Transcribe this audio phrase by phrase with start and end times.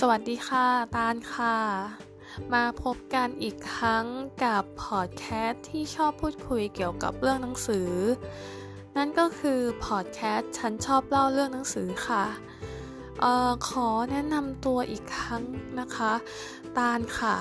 [0.00, 1.56] สวัสดีค่ะ ตาลค่ะ
[2.54, 4.04] มาพบกันอีกครั้ง
[4.44, 7.90] กับพอดแคสต์ที่ชอบพูดคุยเกี่ยวกับเรื่องหนังสือ
[8.96, 12.24] นั่นก็คือพอดแคสต์ฉันชอบเล่าเรื่องหนังสือค่ะ
[13.24, 15.42] ออขอแนะนำตัวอีกครั้ง
[15.80, 16.12] นะคะ
[16.78, 17.36] ตาลค่ะ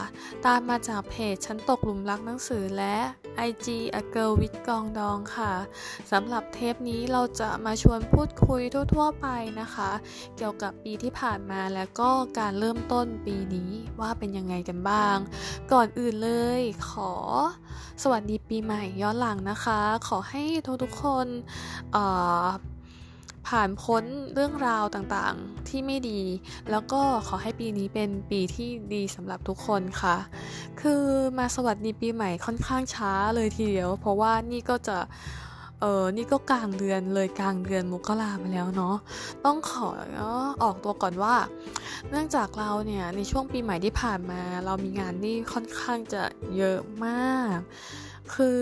[0.46, 2.98] ตาลมาจากเพจฉันตกหลุมรักหนังสือและ
[3.48, 3.68] IG
[4.00, 5.54] a girl with กองดองค่ะ
[6.12, 8.62] สำหรับเทปนี้เราจะมาชวนพูดคุย
[8.94, 9.28] ทั่วๆไป
[9.62, 9.92] นะคะ
[10.38, 15.18] เกี่ยวกับปีที่ผ่านมาแล้วก็การเริ่มต้นปีนี้ว่าเป็นยังไงกันบ้าง
[15.72, 17.12] ก่อนอื่นเลยขอ
[18.04, 20.44] สวัสดีปีใหม่ย้อนหลังนะคะ ขอให้
[20.84, 21.28] ทุกๆคน
[21.92, 22.04] เอ่
[22.44, 22.46] อ
[23.48, 26.22] ผ่านพ้นเรื่องราวต่างๆที่ไม่ดี
[26.72, 30.18] แล้วก็ขอให้ปีนี้เป็นปีที่ดีสำหรับทุกคนค่ะ
[30.82, 31.04] คือ
[31.38, 34.98] มาสวัสดีปีใหม่ค่อนข้างช้าเลยทีเดียว เพราะว่านี่ก็จะ
[35.82, 38.96] เออนี่ก็กลางเดือนเลยกลางเดือนมกรามาแล้วเนาะ
[39.46, 39.88] ต้องขอ
[40.64, 41.36] ออกตัวก่อนว่า
[42.10, 46.24] เนื่องจากเราเนี่ยในช่วงปีใหม่ที่ผ่านมา เรามีงานที่ค่อนข้างจะ
[46.58, 47.58] เยอะมาก
[48.34, 48.62] คือ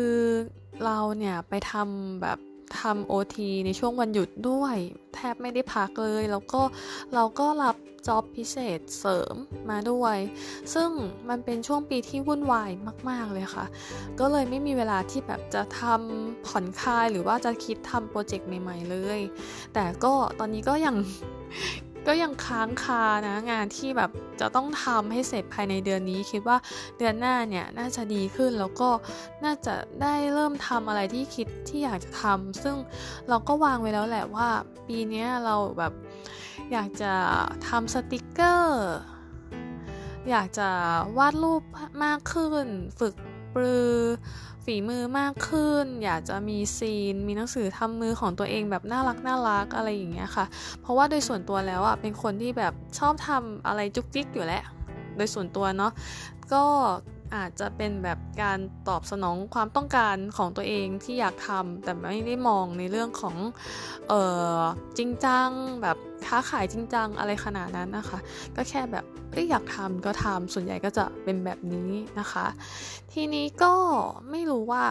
[0.85, 2.39] เราเนี่ยไปทำแบบ
[2.83, 4.75] ทำโอทีในช่วงวันหยุดด้วย
[5.15, 6.61] แทบไม่ได้พักเลย แล้วก็
[7.13, 7.75] เราก็รับ
[8.07, 9.35] จ็อบพิเศษเสริม
[9.69, 10.17] มาด้วย
[10.73, 10.89] ซึ่ง
[11.29, 12.71] มันเป็นช่วงปีที่วุ่นวาย
[13.09, 13.65] มาก ๆ เลยค่ะ
[14.19, 19.19] ก็เลยไม่มีเวลาที่แบบจะทำผ่อนคลายหรือว่าจะคิดทำโปรเจกต์ใหม่ ๆ เลย
[19.73, 20.95] แต่ก็ตอนนี้ก็ยัง
[22.07, 26.57] ก็ยังค้างคานะงานที่แบบจะต้องทำให้เสร็จภายในเดือนนี้ คิดว่า
[26.97, 28.89] เดือนหน้าเนี่ยน่าจะดีขึ้นแล้วก็
[29.45, 32.75] น่าจะได้เริ่มทำอะไรที่คิดที่อยากจะทำซึ่ง
[33.29, 34.49] เราก็วางไว้แล้วแหละว่า
[34.87, 35.93] ปีนี้เราแบบ
[36.71, 37.13] อยากจะ
[37.67, 38.85] ทำสติกเกอร์
[40.29, 40.69] อยากจะ
[41.17, 41.63] วาดรูป
[42.03, 42.67] มากขึ้น
[42.99, 43.13] ฝึก
[43.55, 43.93] ปรือ
[44.65, 50.45] ฝีมือมากขึ้น อยากจะมีซีน มีหนังสือทำมือของตัวเองแบบน่ารักน่ารักอะไรอย่างเงี้ยค่ะ
[50.81, 54.63] เพราะว่าโดยส่วนตัวแล้วอะเป็นคนที่แบบชอบทำอะไรจุกจิกอยู่แล้ว
[55.15, 55.91] โดยส่วนตัวเนาะ
[56.53, 56.63] ก็
[57.35, 63.35] อาจจะเป็นแบบการตอบสนองความต้องการของตัวเองที่อยากทำแต่ไม่ได้มองในเรื่องของ
[64.07, 64.13] เอ
[64.57, 64.59] อ
[64.97, 65.49] จริงจัง
[65.81, 68.19] แบบค้าขายจริงจังอะไรขนาดนั้นนะคะ
[68.55, 72.45] ก็แค่แบบเอยากทำก็ทำส่วนใหญ่ก็จะเป็นแบบนี้นะคะ
[73.13, 73.73] ทีนี้ก็
[74.29, 74.83] ไม่รู้ว่า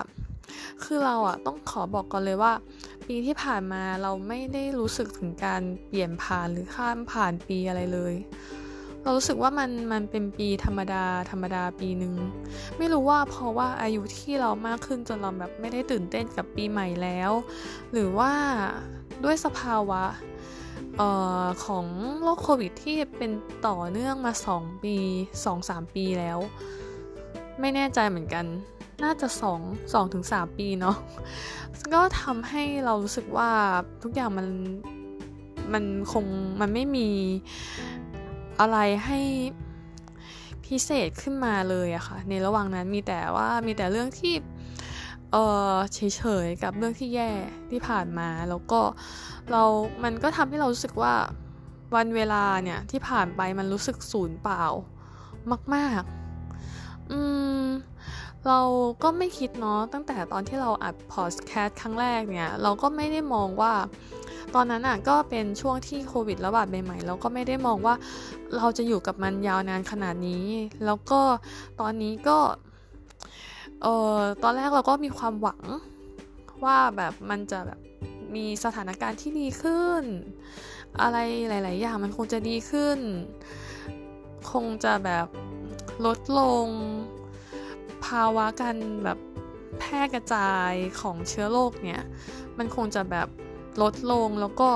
[0.85, 2.53] คือเราอะต้องขอบอกก่อนเลยว่า
[3.07, 8.15] ปีที่ผ่านมาเราไม่ได้รู้สึกถึงการเปลี่ยนผ่านหรือข้ามผ่านปีอะไรเลย
[9.03, 12.15] เรารู้สึกว่ามันมันเป็นปีธรรมดา ธรรมดาปีหนึ่ง
[12.79, 17.31] ไม่รู้ว่าเพราะว่าอายุที่เรามากขึ้นจนเราแบบไม่ได้ตื่นเต้นกับปีใหม่แล้ว
[17.93, 18.31] หรือว่า
[19.25, 20.03] ด้วยสภาวะ
[21.01, 21.03] อ
[21.45, 21.87] อของ
[22.23, 23.33] โรคโควิดที่เป็น
[23.67, 24.97] ต่อเนื่องมา 2 ปี
[25.45, 26.39] 2-3 ปีแล้ว
[27.61, 28.45] ไม่แน่ใจเหมือนกัน
[29.05, 30.97] น่าจะ 2 2ถึง3ปีเนาะ
[31.95, 33.51] ก็ทำให้เรารู้สึกว่า
[34.03, 34.49] ทุกอย่างมัน
[35.73, 36.25] มันคง
[36.61, 37.09] มันไม่มี
[38.61, 39.21] อะไรให้
[40.65, 44.35] พิเศษขึ้นมาเลยอะค่ะ ในระหว่างนั้นมีแต่ว่ามีแต่เรื่องที่
[45.33, 45.37] เอ
[45.73, 47.31] อเฉยๆกับเรื่องที่แย่
[47.71, 48.81] ที่ผ่านมา แล้วก็
[49.51, 49.62] เรา
[50.05, 51.15] มันก็ทำให้เรารู้สึกว่า
[51.97, 54.65] วันเวลาเนี่ยที่ผ่านไปมันรู้สึกสูญเปล่า
[55.75, 56.03] มาก
[56.59, 57.19] ๆ อื
[57.62, 57.67] ม
[58.49, 58.61] เรา
[59.03, 63.73] ก็ไม่คิดเนาะตั้งแต่ตอนที่เราอัดพอดแคสต์ครั้งแรกเนี่ย เราก็ไม่ได้มองว่า
[64.55, 67.95] ตอนนั้นอะก็เป็นช่วงที่โควิดระบาดใหม่ๆเราก็ไม่ได้มองว่า
[68.57, 70.47] เราจะอยู่กับมันยาวนานขนาดนี้
[70.85, 71.21] แล้วก็
[71.81, 72.39] ตอนนี้ก็
[73.83, 73.87] เอ
[74.17, 75.63] อตอนแรกเราก็มีความหวัง
[76.65, 77.81] ว่าแบบมันจะแบบ
[78.35, 80.03] มีสถานการณ์ที่ดีขึ้น
[81.01, 82.99] อะไรหลาย ๆ อย่างมันคงจะดีขึ้น
[84.53, 85.27] คงจะแบบ
[86.07, 86.67] ลดลง
[88.07, 89.19] ภาวะการแบบ
[89.81, 92.03] แพร่กระจายของเชื้อโรคเนี่ย
[92.59, 93.29] มันคงจะแบบ
[93.83, 94.71] ลดลงแล้วก็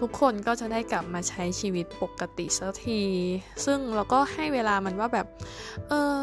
[0.00, 3.02] ทุกคนก็จะได้กลับมาใช้ชีวิตปกติสักที
[3.64, 5.26] ซึ่งเราก็ให้เวลามันว่าแบบ
[5.88, 6.16] เออ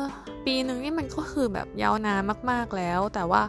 [0.45, 2.21] ปีหนึ่งนี่มันก็คือแบบยาวนาน
[2.51, 3.43] มากๆแล้ว แต่ว่า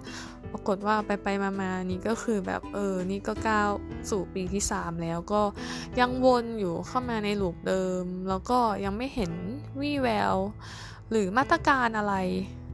[0.53, 3.71] ปรากฏว่าไปไปมามานี่ก็คือแบบ เออ นี่ก็ก้าว
[4.11, 5.43] สู่ปีที่ 3 แล้วก็
[6.01, 9.33] ยังวนอยู่เข้ามาในลูปเดิม แล้วก็ยังไม่เห็น
[9.81, 10.37] วี่แวว
[11.11, 12.15] หรือมาตรการอะไร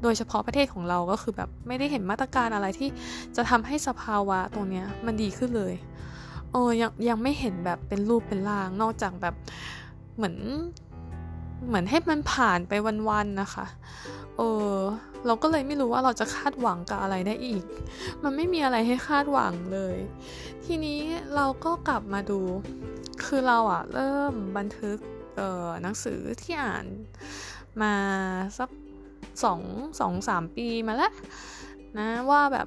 [0.02, 2.88] โดยเฉพาะประเทศของเราก็คือแบบไม่ได้เห็นมาตรการอะไรที่
[3.37, 5.75] จะทำให้สภาวะตรงเนี้ยมันดีขึ้นเลย
[6.52, 9.35] เออยังยังไม่เห็นแบบเป็นรูปเป็นร่าง นอกจากแบบ
[10.17, 10.37] เหมือน
[11.67, 12.73] เหมือนให้มันผ่านไป
[13.08, 13.67] วันๆนะคะ
[14.37, 14.41] เอ
[14.73, 14.75] อ
[15.26, 17.64] เราก็เลยไม่รู้ว่าเราจะคาดหวังกับอะไรได้อีก
[18.23, 19.97] มันไม่มีอะไรให้คาดหวังเลย
[20.64, 21.00] ทีนี้
[21.35, 22.41] เราก็กลับมาดู
[23.25, 24.99] คือเราอะเริ่มบันทึก
[25.37, 26.87] เออหนังสือที่อ่าน
[27.82, 27.94] มา
[28.58, 28.70] สัก
[29.44, 29.61] สอง
[30.00, 31.12] สองสามปีมาแล้ว
[31.99, 32.67] นะว่าแบบ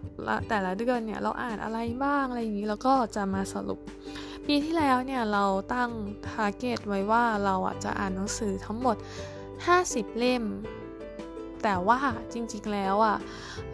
[0.50, 3.80] แต่ละเดือนเนี่ยเราอ่านอะไรบ้างอะไรอย่างนี้แล้วก็จะมาสรุป
[4.48, 5.92] ปีที่แล้วเนี่ยเราตั้ง
[6.28, 8.98] ทาร์เก็ตไว้ว่าเราอะจะอ่านหนังสือทั้งหมด
[9.58, 10.44] 50 เล่ม
[11.64, 12.00] แต่ว่า
[12.34, 13.18] จริงๆแล้วอะ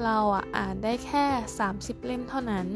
[0.03, 1.25] เราอะอ่านได้แค่
[1.65, 2.67] 30 เล่มเท่านั้น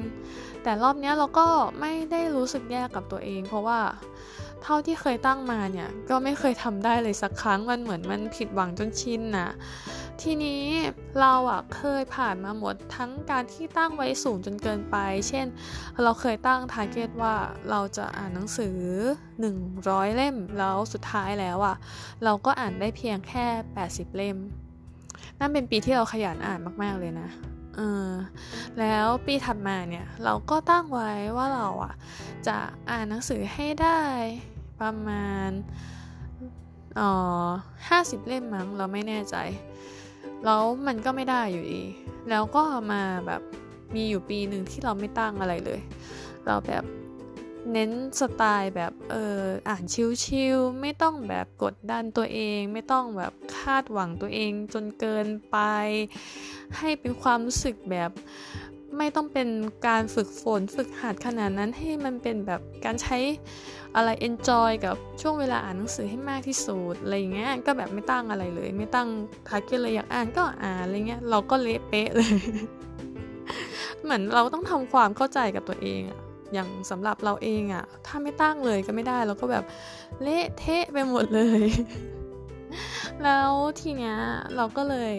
[0.64, 1.48] แต่รอบนี้เราก็
[1.80, 3.80] ไม่ได้รู้สึกแย่กับตัวเอง เพราะว่า
[4.64, 9.50] เท่าที่เคยตั้งมาเนี่ย ก็ไม่เคยทำได้เลยสักครั้งมันเหมือนมันผิดหวังจนชินนะ
[10.22, 10.64] ทีนี้
[11.20, 14.96] เราอะเคยผ่านมาหมดทั้งการที่ตั้งไว้สูงจนเกินไป
[15.28, 15.46] เช่น
[16.04, 17.36] เราเคยตั้งทาร์เก็ตว่า
[17.70, 18.78] เราจะอ่านหนังสือ
[19.48, 21.76] 100 เล่มแล้วสุดท้ายแล้วอะ
[22.24, 23.46] เราก็อ่านได้เพียงแค่
[23.84, 24.38] 80 เล่ม
[25.40, 27.30] นั่นเป็นปีที่เราขยันอ่านมากๆเลยนะ
[27.76, 28.10] เออ
[28.80, 31.94] แล้วปีถัดมาเนี่ย เราก็ตั้งไว้ว่าเราอะ
[32.48, 32.58] จะ
[32.90, 34.02] อ่านหนังสือให้ได้
[34.82, 35.50] ประมาณ
[37.00, 37.12] อ๋อ
[37.90, 39.36] ห้าสิบเล่มมั้งเราไม่แน่ใจ
[40.46, 41.84] แล้วมันก็ไม่ได้อยู่ดี
[42.30, 43.42] แล้วก็มาแบบ
[43.96, 45.80] มีอยู่ปีหนึ่งที่เราไม่ตั้งอะไรเลย
[46.46, 46.84] เราแบบ
[47.72, 49.84] เน้นสไตล์แบบเอออ่าน
[50.24, 55.58] ชิลๆไม่ต้องแบบกดดันตัวเอง ไม่ต้องแบบคาดหวังตัวเองจนเกินไป
[56.78, 58.12] ให้เป็นความรู้สึกแบบ
[58.98, 59.48] ไม่ต้องเป็น
[59.88, 63.18] การฝึกฝนฝึกหัดขนาดนั้นให้มันเป็นแบบการใช้
[63.96, 69.08] อะไร enjoy กับช่วงเวลาอ่านหนังสือให้มากที่สุดอะไรอย่างเงี้ยก็แบบไม่ตั้งอะไรเลย ไม่ตั้ง
[69.48, 72.34] target เลยอยากอ่านก็อ่านอะไรเงี้ยเราก็เละเป๊ะเลย
[74.04, 76.20] เหมือนเราต้องทำความเข้าใจกับตัวเองอะ
[76.54, 79.64] อย่างสำหรับเราเองอะถ้าไม่ตั้งเลยก็ไม่ได้เราก็แบบ
[80.22, 81.62] เละเทะไปหมดเลย
[83.24, 84.16] แล้วทีเนี้ย
[84.56, 85.14] เราก็เลย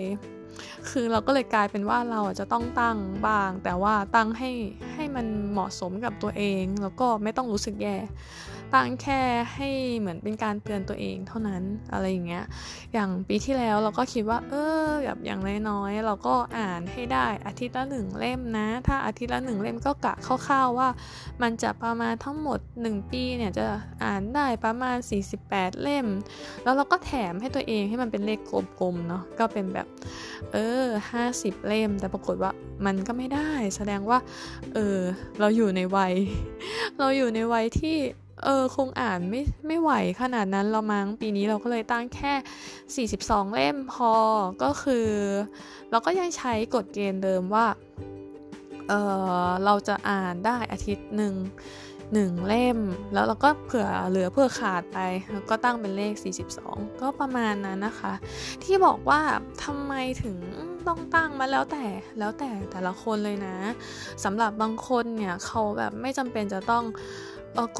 [0.90, 4.50] คือเราก็เลยกลายเป็นว่าเราจะต้องตั้งบ้าง แต่ว่าตั้งให้
[4.94, 7.96] ให้มันเหมาะสมกับตัวเอง แล้วก็ไม่ต้องรู้สึกแย่
[8.72, 9.20] ตั้งแค่
[9.54, 9.68] ให้
[9.98, 11.62] เหมือนเป็นการเตือนตัวเองเท่านั้น
[11.92, 12.44] อะไรอย่างเงี้ย
[12.92, 14.54] อย่างปีที่แล้วเราก็คิดว่า เอ
[14.86, 20.88] อแบบอย่างน้อยๆเราก็อ่านให้ได้อาทิตย์ละหนึ่งเล่มนะ ถ้าอาทิตย์ละหนึ่งเล่มก็กะคร่าวๆว่า
[21.42, 23.66] มันจะประมาณทั้งหมด 1 ปีเนี่ยจะ
[24.04, 24.96] อ่านได้ประมาณ
[25.40, 26.06] 48 เล่ม
[26.62, 28.40] แล้วเราก็แถมให้ตัวเองให้มันเป็นเลข
[28.80, 29.86] กลมๆเนาะก็เป็นแบบ
[30.52, 30.84] เออ
[31.26, 32.50] 50 เล่ม แต่ปรากฏว่า
[32.86, 34.18] มันก็ไม่ได้แสดงว่า
[34.74, 34.98] เออ
[35.40, 36.14] เราอยู่ในวัย
[36.98, 37.98] เราอยู่ในวัยที่
[38.42, 44.12] เออคงอ่านไม่ไม่ไหวขนาดนั้นเรามั้งปีนี้เราก็เลยตั้งแค่ 42 เล่มพอ
[44.62, 45.08] ก็คือ
[45.90, 47.66] เราก็ยังใช้กฎเกณฑ์เดิมว่า
[48.88, 48.92] เอ
[49.46, 51.34] อเราจะอ่านได้อาทิตย์หนึ่ง
[52.14, 52.78] หนึ่งเล่ม
[53.12, 54.98] แล้วเราก็เผื่อเหลือเผื่อขาดไป
[55.32, 56.12] แล้วก็ตั้งเป็นเลข
[56.56, 58.12] 42 ก็ประมาณนั้นนะคะ
[58.64, 59.20] ที่บอกว่า
[59.64, 59.92] ทำไม
[60.22, 60.36] ถึง
[60.86, 61.84] ต้องตั้งมาแล้วแต่
[62.18, 63.56] แล้วแต่แต่ละคนเลยนะ
[64.24, 66.84] สำหรับบางคนเนี่ยเขาแบบไม่จำเป็นจะต้อง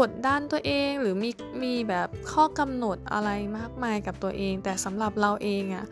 [0.01, 1.31] กดดันตัวเองหรือมี
[1.63, 5.85] มีแบบข้อกำหนดอะไรมากมายกับตัวเอง แต่สำหรับเราเองอะ่ะ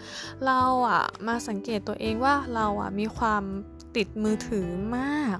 [0.46, 3.42] เราอะ่ะมาสังเกตตัวเองว่าเราอะ่ะมีความ
[3.96, 5.38] ติดมือถือมาก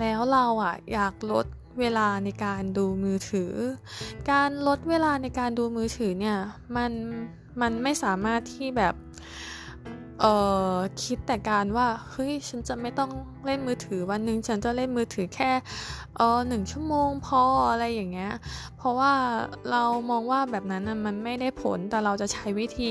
[0.00, 1.46] แล้วเราอะ่ะอยากลด
[1.80, 3.52] เวลาในการดูมือถือ
[4.30, 6.38] การลดเวลาในการดูมือถือเนี่ย
[6.76, 6.92] มัน
[7.60, 8.94] มันไม่สามารถที่แบบ
[10.24, 10.34] เอ่
[10.74, 13.10] อคิดแต่การว่าเฮ้ยฉันจะไม่ต้อง
[13.46, 15.50] เล่นมือถือวันหนึ่งฉันจะเล่นมือถือแค่
[16.16, 18.32] เออหนึ่งชั่วโมงพออะไรอย่างเงี้ย
[18.78, 19.12] เพราะว่า
[19.70, 22.88] เรามองว่าแบบนั้นมันไม่ได้ผลแต่เราจะใช้วิธี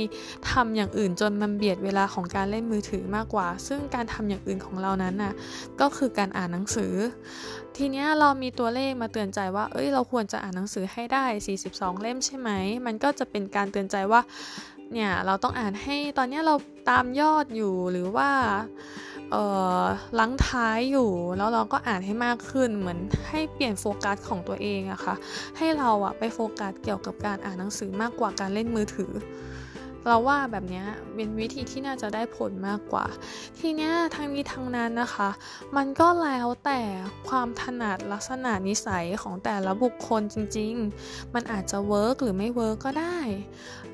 [0.50, 5.34] ทำอย่างอื่นจนมันเบียดเวลาของการเล่นมือถือมากกว่า ซึ่งการทำอย่างอื่นของเรานั้นน่ะ
[5.82, 6.94] ก็คือการอ่านหนังสือ
[7.78, 11.26] ทีเนี้ยเรามีตัวเลขมาเตือนใจว่าเอ้ยเราควรจะอ่านหนังสือให้ได้
[11.64, 12.50] 42 เล่มใช่ไหม
[12.86, 14.22] มันก็จะเป็นการเตือนใจว่า
[14.94, 16.56] เนี่ยเราต้องอ่านให้ตอนนี้เรา
[16.90, 18.30] ตามยอดอยู่หรือว่า
[19.32, 19.44] เอ่
[19.82, 19.84] อ
[20.20, 25.16] ลังท้ายอยู่แล้วเราก็อ่านให้มากขึ้นเหมือนให้เปลี่ยนโฟกัสของตัวเองอะคะ่ะ
[25.58, 29.12] ให้เราอะไปโฟกัสเกี่ยวกับการอ่านหนังสือมากกว่าการเล่นมือถือ
[30.08, 30.84] เราว่าแบบนี้
[31.16, 33.06] เป็นวิธีที่น่าจะได้ผลมากกว่า
[33.60, 35.30] ทีเนี้ยทางนี้ทางนั้นนะคะ
[35.76, 36.82] มันก็แล้วแต่
[37.30, 40.74] ความถนัดลักษณะนิสัยของแต่ละบุคคลจริง
[41.06, 43.20] ๆ มันอาจจะ work หรือไม่ work ก็ได้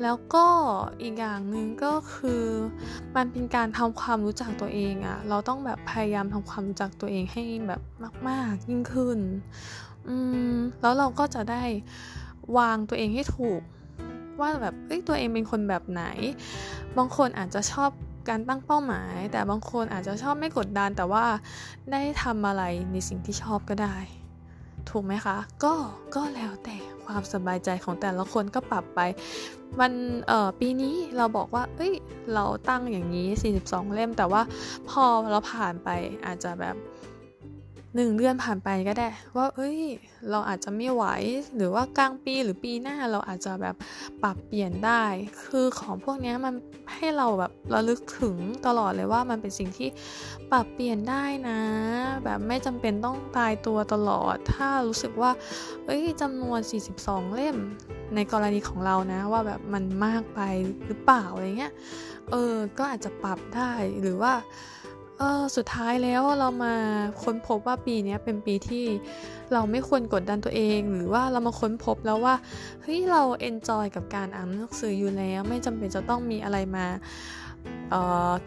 [0.01, 0.45] แล้วก็
[1.01, 2.43] อีกอย่างหนึ่งก็คือ
[3.15, 7.81] มันเป็นการทำความรู้จักตัวเองอะเราต้องแบบพยายามทำความรู้จักตัวเองให้แบบ
[8.27, 9.19] มาก ๆ ยิ่งขึ้น
[10.07, 10.15] อื
[10.51, 11.63] ม แล้วเราก็จะได้
[12.57, 13.61] วางตัวเองให้ถูก
[14.41, 16.03] ว่าแบบเอ้ยตัวเองเป็นคนแบบไหน
[16.97, 17.89] บางคนอาจจะชอบ
[18.29, 21.25] การตั้งเป้าหมาย แต่บางคนอาจจะชอบไม่กดดัน แต่ว่า
[21.91, 23.97] ได้ทำอะไรในสิ่งที่ชอบก็ได้
[24.89, 25.73] ถูกไหมคะ ก็
[26.15, 28.99] ก็แล้วแต่ความสบายใจของแต่ละคนก็ปรับไป
[29.79, 29.93] วัน
[30.27, 31.93] เอ่อปีนี้เราบอกว่า เอ้ย
[32.33, 33.27] เราตั้งอย่างนี้
[33.63, 34.41] 42 เล่ม แต่ว่า
[34.89, 35.89] พอเราผ่านไป
[36.25, 36.75] อาจจะแบบ
[37.95, 39.79] หนึ่งเดือนผ่านไปก็ได้ ว่าเอ้ย
[40.29, 41.03] เราอาจจะไม่ไหว
[41.55, 43.75] หรือว่ากลางปีหรือปีหน้าเราอาจจะแบบ
[44.23, 45.03] ปรับเปลี่ยนได้
[45.45, 46.53] คือของพวกนี้มัน
[46.93, 49.89] ให้เราแบบระลึกถึงตลอดเลยว่ามันเป็นสิ่งที่
[50.51, 51.59] ปรับเปลี่ยนได้นะ
[52.23, 55.31] แบบไม่จำเป็นต้องตายตัวตลอด ถ้ารู้สึกว่า
[55.85, 56.59] เอ้ยจำนวน
[56.97, 57.57] 42 เล่ม
[58.15, 60.39] ในกรณีของเรานะว่าแบบมันมากไป
[60.87, 61.73] หรือเปล่าอะไรเงี้ย
[62.31, 64.33] เออ ก็อาจจะปรับได้หรือว่า
[65.17, 66.73] เออสุดท้ายแล้วเรามา
[67.23, 68.85] ค้นพบว่าปีนี้เป็นปีที่
[69.53, 72.35] เราไม่ควรกดดันตัวเอง หรือว่าเรามาค้นพบแล้วว่า
[72.81, 76.85] เฮ้ยเราเอนจอยกับการอ่านหนังสืออยู่แล้ว ไม่จำเป็นจะต้องมีอะไรมา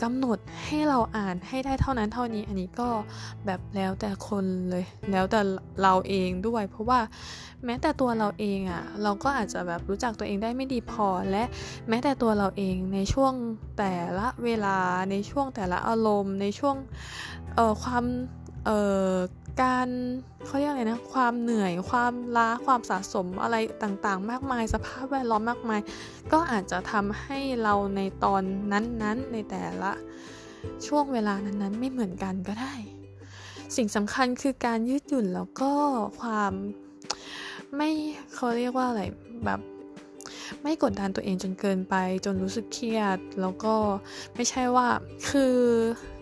[0.02, 2.88] กำหนดให้เราอ่านให้ได้เท่านั้นเท่านี้อันนี้ก็
[3.46, 5.40] แบบแล้วแต่คนเลย แล้วแต่
[5.82, 7.00] เราเองด้วย เพราะว่า
[7.64, 11.44] แม้แต่ตัวเราเองอะ่ะเราก็อาจจะแบบรู้จักตัวเองได้ไม่ดีพอ และ
[11.88, 13.34] แม้แต่ตัวเราเองในช่วง
[13.78, 14.78] แต่ละเวลา
[15.10, 16.76] ในช่วงแต่ละอารมณ์ ในช่วง
[17.54, 18.04] เอ่อความ
[18.64, 18.78] เอ่
[19.12, 19.14] อ
[19.62, 19.88] การ
[20.46, 25.80] เขาเรียกอะไรนะความเหนื่อยความล้าความสะสมอะไรต่างๆ มากมายสภาพแวดล้อมมากมาย
[26.32, 29.92] ก็อาจจะทำให้เราในตอนนั้นๆ ในแต่ละ
[30.86, 32.74] ช่วงเวลานั้นๆ ไม่เหมือนกันก็ได้
[33.76, 35.72] สิ่งสำคัญคือการยืดหยุ่นแล้วก็
[36.20, 36.52] ความ
[37.76, 37.90] ไม่
[38.34, 39.02] เขาเรียกว่าอะไร
[39.44, 39.60] แบบ
[40.62, 43.74] ไม่กดดันตัวเองจนเกินไป จนรู้สึกเครียด แล้วก็
[44.34, 44.88] ไม่ใช่ว่า
[45.30, 45.56] คือ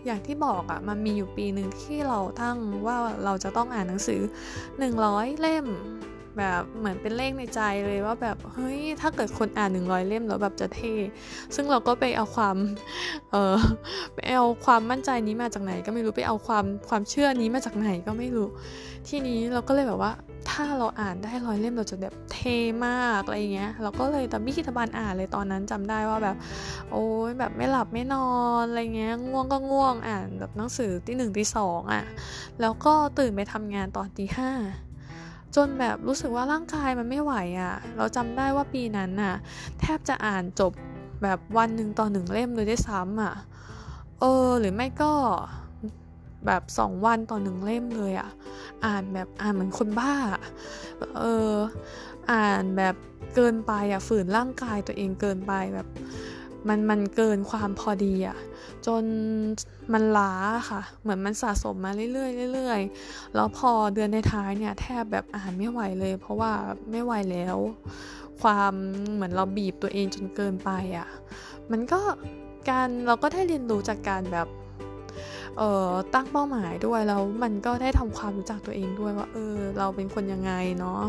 [0.05, 4.21] อย่างที่บอกอะ่ะมันมีอยู่ปีหนึ่งที่เราตั้งว่าเราจะต้องอ่านหนังสือ
[4.81, 5.65] 100 เล่ม
[6.39, 10.95] แบบเหมือนเป็นเลขในใจเลยว่าแบบเฮ้ยถ้าเกิดคนอ่าน 100 เล่มแล้วแบบจะเท่
[11.55, 12.55] ซึ่งเราก็ไปเอาความ
[13.31, 13.57] เออ
[14.15, 18.47] ไปเอาความมั่นใจนี้มาจากไหน ก็ไม่รู้ไปเอาความความเชื่อนี้มาจากไหนก็ไม่รู้
[19.07, 20.13] ทีนี้เราก็เลยแบบว่า
[20.49, 22.39] ถ้าเราอ่านได้ร้อยเล่มเราจะแบบเท
[22.87, 26.35] มากอะไรเงี้ยเราก็เลยตะบี้คิบันอ่านเลยตอนนั้นจำได้ว่าแบบ
[26.91, 28.29] โอ้ยแบบไม่หลับไม่นอ
[28.61, 32.03] นอะไรเงี้ยง่วงก็ง่วงอ่านแบบหนังสือที่หนึ่งที่สองอะ
[32.61, 34.51] แล้วก็ตื่นไปทำงานตอนตีห้า
[35.55, 39.35] จนแบบรู้สึกว่าร่างกายมันไม่ไหวอะ่ะ เราจำได้ว่าปีนั้นน่ะ
[39.79, 40.71] แทบจะอ่านจบ
[41.23, 43.33] แบบวันหนึ่งต่อหนึ่งเล่มเลยได้ซ้ำอะ
[44.19, 45.11] เออ หรือไม่ก็
[46.45, 48.29] แบบสองวันต่อหนึ่งเล่มเลยอะ
[48.85, 50.13] อ่านแบบอ่านเหมือนคนบ้า
[51.19, 51.53] เออ
[52.31, 52.95] อ่านแบบ
[53.35, 55.87] เกินไปอะฝืนร่างกายตัวเองเกินไปแบบ
[56.67, 58.37] มันมันเกินความพอดีอะ
[58.87, 59.03] จน
[59.93, 60.33] มันล้า
[60.69, 66.51] ค่ะ เหมือนมันสะสมมาเรื่อยๆเรื่อยๆแล้วพอเดือนในท้ายเนี่ยแทบแบบอ่านไม่ไหวเลย เพราะว่า
[66.91, 67.57] ไม่ไหวแล้ว
[68.41, 68.73] ความ
[69.13, 71.07] เหมือนเราบีบตัวเองจนเกินไปอะ่ะ
[71.71, 71.99] มันก็
[72.69, 74.47] การเราก็ได้เรียนรู้จากการแบบ
[75.57, 81.01] เอ่อตั้งเป้าหมายด้วยแล้วมันก็ได้ทำความรู้จักตัวเองด้วยว่าเออเราเป็นคนยังไงเนาะ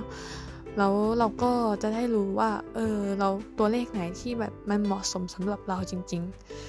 [0.82, 6.22] แล้วเราก็จะได้รู้ว่า เออ เราตัวเลขไหนที่แบบมันเหมาะสมสำหรับเราจริง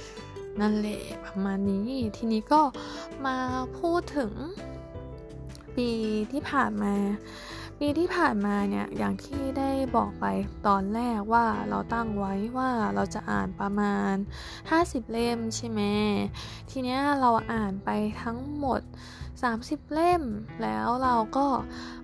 [0.06, 2.62] ๆ นั่นแหละประมาณนี้ ทีนี้ก็
[3.26, 3.38] มา
[3.78, 4.32] พูดถึง
[5.76, 5.90] ปี
[6.32, 6.94] ที่ผ่านมา
[7.80, 10.26] ปีที่ผ่านมาเนี่ย อย่างที่ได้บอกไป
[10.68, 14.14] ตอนแรกว่าเราตั้งไว้ว่าเราจะอ่านประมาณ
[14.64, 15.82] 50 เล่มใช่ไหม
[16.70, 17.90] ทีเนี้ยเราอ่านไป
[18.22, 18.82] ทั้งหมด
[19.42, 20.24] 30 เล่ม
[20.64, 21.48] แล้วเราก็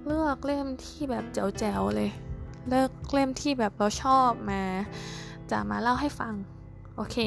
[0.06, 2.12] เลือกเล่มที่แบบแจ๋วๆเลย
[2.70, 4.64] เลือกเล่มที่แบบเราชอบมา
[5.52, 6.34] จะมาเล่าให้ฟัง
[6.96, 7.18] โอเค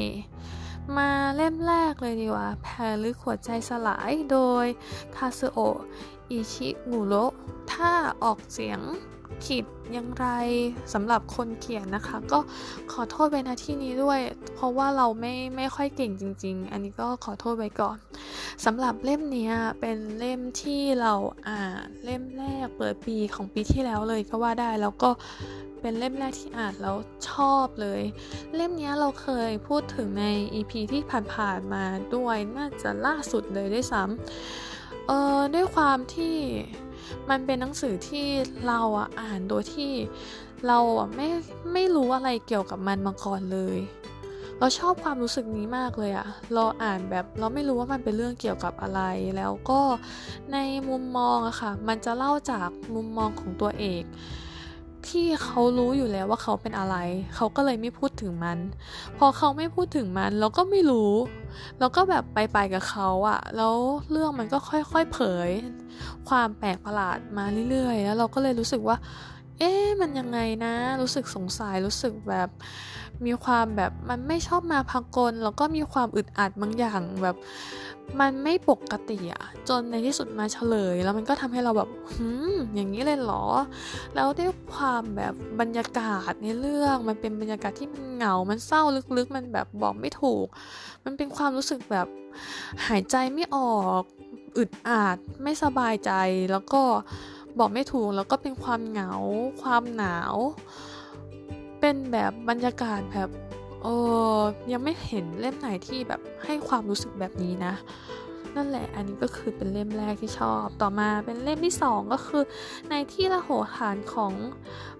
[0.97, 4.65] มาเล่มแรกเลยดีกว่า แพรลึกหัวใจสลายโดย
[5.15, 5.59] คาซึโอ
[6.29, 7.15] อิชิงูโร
[7.71, 7.91] ถ้า
[8.23, 8.81] ออกเสียง
[9.45, 9.65] ผิด
[9.97, 10.27] ยังไร
[10.93, 12.39] สำหรับคนเขียนนะคะ ก็
[12.91, 14.19] ขอโทษไปณที่นี้ด้วย
[14.55, 17.97] เพราะว่าเราไม่ไม่ค่อยเก่งจริง ๆ อันนี้ก็ขอโทษไว้ก่อน
[18.65, 21.13] สำหรับเล่มนี้เป็นเล่มที่เรา
[21.47, 25.09] อ่านเล่มแรกเปิดปีของปีที่แล้วเลยก็ว่าได้แล้วก็
[25.81, 26.97] เป็นเล่มแรกที่อ่านแล้ว
[27.29, 28.01] ชอบเลย
[28.55, 31.03] เล่มนี้เราเคยพูดถึงใน EP ที่
[31.35, 36.35] ผ่านๆมาด้วยน่าจะล่าสุดเลยด้วยซ้ำเออด้วยความที่
[37.29, 38.27] มันเป็นหนังสือที่
[38.67, 39.91] เราอะอ่านโดยที่
[40.67, 41.27] เราอะไม่
[41.73, 43.77] ไม่รู้อะไรเกี่ยวกับมันมาก่อนเลย
[44.59, 49.01] เราชอบความรู้สึกนี้มากเลยอะเราอ่านแบบเราไม่รู้ว่ามันเป็นเรื่องเกี่ยวกับอะไร
[49.37, 49.81] แล้วก็
[50.53, 50.57] ใน
[50.89, 54.03] มุมมองอะค่ะ มันจะเล่าจากมุมมองของตัวเอก
[55.07, 56.95] ที่เขารู้อยู่แล้วว่าเขาเป็นอะไร
[57.35, 58.57] เขาก็เลยไม่พูดถึงมัน
[59.17, 61.11] พอเขาไม่พูดถึงมัน เราก็ไม่รู้
[61.79, 63.75] เราก็แบบไปไปกับเขาอะแล้ว
[64.11, 65.49] เรื่องมันก็ค่อยๆเผย
[66.29, 68.97] ความแปลกประหลาดมาเรื่อยๆ แล้วเราก็เลยรู้สึกว่า
[69.59, 72.49] เอ๊ะมันยังไงนะ รู้สึกสงสัยรู้สึกแบบ
[73.25, 77.35] มีความแบบมันไม่ชอบมาพากลแล้วก็มีความอึดอัดบางอย่างแบบ
[78.19, 83.43] มันไม่ปกติอะจนในที่สุดมาเฉลย แล้วมันก็ทำให้เราแบบหืมอย่างนี้เลยเหรอ
[84.15, 88.83] แล้วด้วยความแบบบรรยากาศในเรื่องมันเป็นบรรยากาศที่มันเหงา มันเศร้า
[89.17, 90.45] ลึกๆ มันแบบบอกไม่ถูก
[91.03, 92.07] มันเป็นความรู้สึกแบบ
[92.87, 94.03] หายใจไม่ออก
[94.57, 96.11] อึดอัดไม่สบายใจ
[96.51, 96.81] แล้วก็
[97.59, 99.13] บอกไม่ถูกแล้วก็เป็นความเหงา
[99.61, 100.35] ความหนาว
[101.79, 103.29] เป็นแบบบรรยากาศแบบ
[103.83, 103.87] เอ
[104.37, 104.39] อ
[104.71, 107.73] ยังไม่เห็นเล่มไหนที่แบบให้ความรู้สึกแบบนี้นะ
[108.55, 112.43] นั่นแหละอันนี้ก็คือเป็นเล่มแรกที่ชอบ ต่อมาเป็นเล่มที่สองก็คือ
[112.89, 114.33] ในที่ละโหฐานของ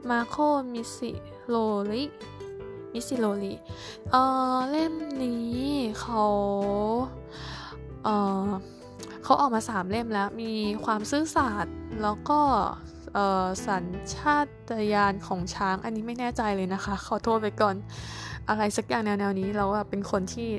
[0.09, 0.35] มาโค
[0.73, 1.11] มิซิ
[1.47, 1.55] โร
[1.91, 2.03] ลิ
[2.93, 3.53] มิซิโรลิ
[4.11, 4.15] เอ
[4.55, 5.65] อเล่มนี้
[5.99, 6.25] เขา
[8.03, 8.07] เอ
[8.47, 8.49] อ
[9.23, 10.53] เขาออกมาสามเล่มแล้วมี
[10.85, 12.39] ความซื่อสัตย์แล้วก็
[13.65, 13.85] สัญ
[14.15, 14.47] ชาต
[14.93, 17.75] ญาณของช้างอันนี้ไม่แน่ใจเลยนะคะ ขอโทษไปก่อน
[18.51, 20.49] อะไรสักอย่างแนวๆนี้เราเป็นคนที่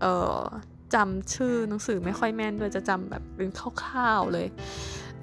[0.00, 0.06] เอ
[0.38, 0.40] อ
[0.94, 3.48] จำชื่อหนังสือไม่ค่อยแม่นด้วยจะจำแบบเป็น
[3.82, 4.46] คร่าวๆเลย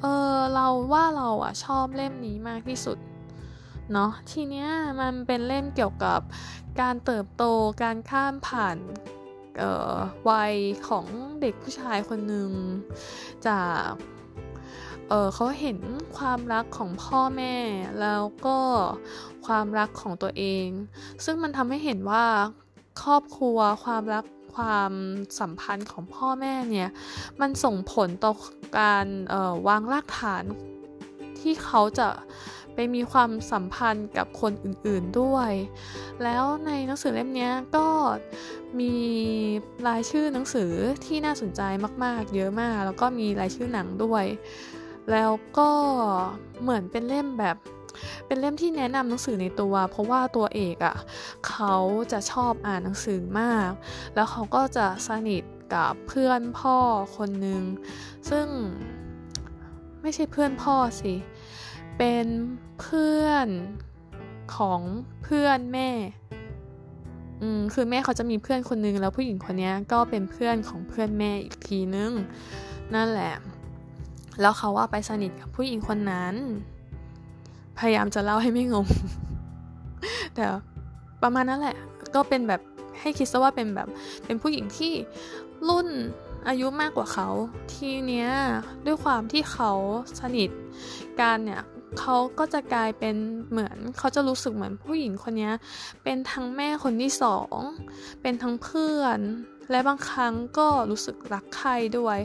[0.02, 2.98] เออเราว่าเราอะชอบเล่มนี้มากที่สุด
[3.94, 4.70] เนาะทีเนี้ย
[5.02, 6.22] มันเป็นเล่มเกี่ยวกับ
[6.82, 7.44] การเติบโต
[7.84, 8.78] การข้ามผ่าน
[10.30, 10.54] วัย
[10.88, 11.06] ของ
[11.42, 12.52] เด็กผู้ชายคนหนึ่ง
[13.48, 13.90] จาก
[15.10, 15.78] เเขาเห็น
[16.18, 17.56] ความรักของพ่อแม่
[18.02, 18.58] แล้วก็
[19.46, 20.68] ความรักของตัวเอง
[21.26, 22.26] ซึ่งมันทำให้เห็นว่า
[23.04, 24.92] ครอบครัวความรักความ
[25.40, 26.90] สัมพันธ์ของพ่อแม่เนี่ย
[27.42, 28.34] มันส่งผลต่อ
[28.80, 29.06] การ
[29.68, 30.44] วางรากฐาน
[31.40, 32.08] ที่เขาจะ
[32.76, 35.52] ไปมีความสัมพันธ์กับคนอื่นๆด้วย
[36.24, 37.88] แล้วในหนังสือเล่มนี้ก็
[38.80, 38.94] มี
[39.88, 40.72] รายชื่อหนังสือ
[41.06, 41.62] ที่น่าสนใจ
[42.04, 44.26] มากๆ เยอะมาก แล้วก็มีรายชื่อหนังด้วย
[45.12, 45.72] แล้วก็
[46.62, 47.58] เหมือนเป็นเล่มแบบ
[48.28, 50.96] เป็นเล่มที่แนะนำหนังสือในตัว เพราะว่าตัวเอกอะ่ะ
[51.48, 51.76] เขา
[52.12, 53.72] จะชอบอ่านหนังสือมาก
[54.16, 55.44] แล้วเขาก็จะสนิท
[55.74, 56.78] กับเพื่อนพ่อ
[57.18, 57.64] คนหนึ่ง
[58.30, 58.48] ซึ่ง
[60.02, 61.14] ไม่ใช่เพื่อนพ่อสิ
[61.98, 62.28] เป็น
[62.82, 63.48] เพื่อน
[64.56, 64.82] ของ
[65.24, 65.90] เพื่อนแม่
[67.42, 72.12] อืมคือแม่เขาจะมีเพื่อนคนนึงแล้วผู้หญิงคนนี้ก็เป็นเพื่อนของเพื่อนแม่อีกทีนึง
[72.94, 73.34] นั่นแหละ
[74.42, 76.36] แล้วเขาว่าไปสนิทกับผู้หญิงคนนั้น
[77.80, 78.88] พยายามจะเล่าให้ไม่งง
[80.36, 80.46] แต่
[81.22, 81.76] ประมาณนั้นแหละ
[82.16, 82.62] ก็เป็นแบบ
[83.00, 83.88] ให้คิดซะว่าเป็นแบบ
[84.26, 84.94] เป็นผู้หญิงที่
[85.70, 85.88] รุ่น
[86.48, 87.28] อายุมากกว่าเขา
[87.74, 88.30] ทีเนี้ย
[88.86, 89.72] ด้วยความที่เขา
[90.20, 90.50] สนิท
[91.20, 91.64] กันเนี่ย
[92.00, 93.16] เขาก็จะกลายเป็น
[93.50, 95.52] เหมือนเขาจะรู้สึกเหมือนผู้หญิงคนนี้
[96.04, 97.58] เป็นทั้งแม่คนที่สอง
[98.22, 99.20] เป็นทั้งเพื่อน
[99.72, 102.18] และบางครั้งก็รู้สึกรักใครด้วย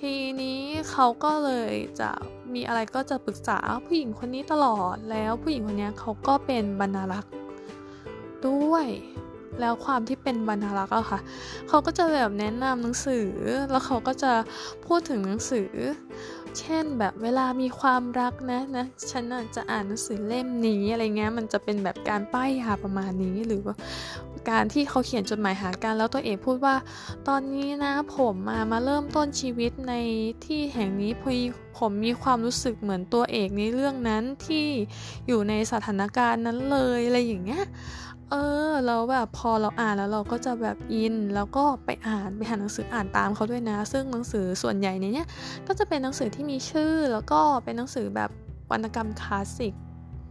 [0.00, 2.10] ทีนี้เขาก็เลยจะ
[2.54, 7.34] มีอะไรก็จะปรึกษาผู้หญิงคนนี้ตลอดแล้วผู้หญิงคนนี้เขาก็เป็นบรรลักษ์
[8.46, 8.86] ด้วย
[9.60, 11.20] แล้วความที่เป็นบรรลักษ์อะค่ะ
[11.68, 13.28] เขาก็จะแบบแนะนำหนังสือ
[13.70, 14.32] แล้วเขาก็จะ
[14.86, 15.70] พูดถึงหนังสือ
[16.58, 19.24] เช่นแบบเวลามีความรักนะนะฉัน
[19.56, 23.74] จะอ่านหนังสือเล่มนี้อะไรเงี้ยมันจะเป็นแบบการป้ายยาประมาณนี้หรือว่า
[24.50, 26.76] การที่เขาเขียนจดหมายหากันแล้วตัวเอกพูดว่า
[27.28, 29.94] ตอนนี้นะผมมามาเริ่มต้นชีวิตใน
[30.44, 31.30] ที่แห่งนี้พอ
[31.78, 34.66] ผมมีความรู้สึกเหมือนตัวเอกในเรื่องนั้นที่
[35.26, 37.64] อยู่ในสถานการณ์นั้นเลยอะไรอย่างเงี้ย
[38.30, 38.34] เอ
[38.70, 45.24] อแล้วแบบพอเราอ่านแล้วเราก็จะแบบอิน แล้วก็ไปอ่านไปหาหนังสืออ่านตามเขาด้วยนะ ซึ่งหนังสือส่วนใหญ่ในนี้
[45.66, 48.30] ก็จะเป็นหนังสือที่มีชื่อ แล้วก็เป็นหนังสือแบบ
[48.70, 49.74] วรรณกรรมคลาสสิก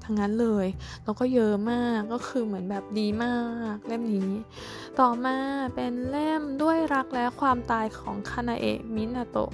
[0.03, 0.67] ทั้งนั้นเลย
[1.03, 3.39] แล้วก็เยอะมาก ก็คือเหมือนแบบดีมา
[3.73, 4.31] กเล่มนี้
[4.99, 5.37] ต่อมา
[5.75, 9.51] เป็นเล่มด้วยรักและความตายของคานาเอะมินาโตะ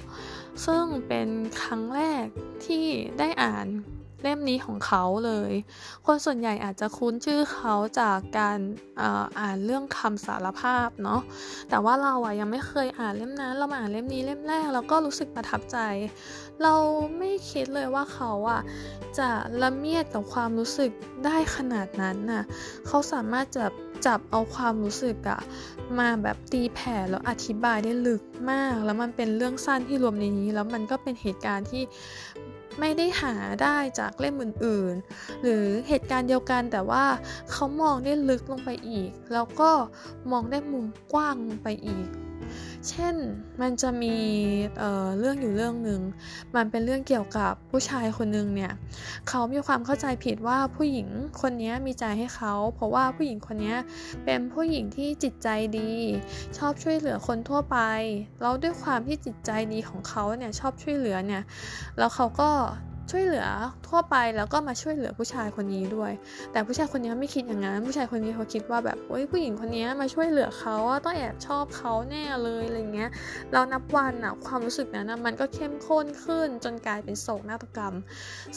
[0.66, 1.28] ซึ่งเป็น
[1.62, 2.26] ครั้งแรก
[2.64, 2.86] ที่
[3.18, 3.66] ได้อ่าน
[4.22, 5.52] เล่มนี้ของเขาเลย
[6.06, 8.58] คนส่วนใหญ่อาจจะคุ้นชื่อเขาจากการ
[9.00, 9.02] อ,
[9.40, 11.20] อ่านเรื่องคำสารภาพเนาะ
[11.70, 15.78] แต่ว่าเราอะยังไม่เคยอ่านเล่มนั้น เรามาอ่านเล่มนี้เล่มแรกแล้วก็รู้สึกประทับใจ
[16.62, 16.74] เรา
[17.18, 18.60] ไม่คิดเลยว่าเขาอะ
[19.18, 19.28] จะ
[19.62, 20.90] ละเมียดกับความรู้สึก
[21.24, 22.42] ได้ขนาดนั้นน่ะ
[22.86, 23.66] เขาสามารถจะ
[24.06, 25.40] จับเอาความรู้สึกอะ
[25.98, 31.82] มาแบบตีแผ่แล้วอธิบายได้ลึกมาก แล้วมันเป็นเรื่องสั้นที่รวมในนี้ แล้วมันก็เป็นเหตุการณ์ที่
[32.80, 37.04] ไม่ได้หาได้จากเล่มอื่นๆ หรือเหตุการณ์เดียวกันแต่ว่า
[37.50, 39.70] เขามองได้ลึกลงไปอีก แล้วก็
[40.30, 42.08] มองได้มุมกว้างลงไปอีก
[42.88, 43.14] เช่น
[43.60, 44.16] มันจะมี
[44.78, 46.00] เเรื่องอยู่เรื่องหนึ่ง
[46.56, 48.72] มันเป็นเรื่องเกี่ยวกับผู้ชายคนหนึ่งเนี่ย
[49.28, 51.08] เขามีความเข้าใจผิดว่าผู้หญิง
[51.40, 53.74] คนนี้มีใจให้เขา เพราะว่าผู้หญิงคนนี้
[54.24, 55.92] เป็นผู้หญิงที่จิตใจดี
[56.58, 57.78] ชอบช่วยเหลือคนทั่วไป
[58.40, 61.42] แล้วด้วยความที่จิตใจดีของเขาเนี่ยชอบช่วยเหลือเนี่ย
[61.98, 62.50] แล้วเขาก็
[63.10, 63.46] ช่วยเหลือ
[63.88, 66.12] ทั่วไปแล้วก็มาช่วยเหลือผู้ชายคนนี้ด้วย
[66.52, 73.10] แต่ผู้ชายคนนี้ไม่คิดอย่างนั้น ผู้ชายคนนี้เขาคิดว่าแบบโอ้ยผู้หญิงคนนี้มาช่วยเหลือเขาต้องแอบชอบเขาแน่เลยอะไรเงี้ย
[73.52, 77.94] เรานับวันอะความรู้สึกนั้นนะมันก็เข้มข้นขึ้นจนกลายเป็นโศกนาฏกรรม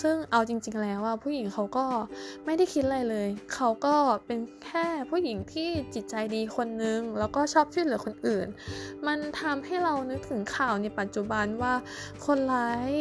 [0.01, 1.85] ซึ่งเอาจริง ๆ แล้วว่าผู้หญิงเขาก็
[2.45, 8.47] ไม่ได้คิดอะไรเลย เขาก็เป็นแค่ผู้หญิงที่จิตใจดีคนนึงแล้วก็ชอบช่วยเหลือคนอื่น
[9.07, 11.73] มันทำให้เรานึกถึงข่าวในปัจจุบันว่า
[12.25, 12.91] คนร้าย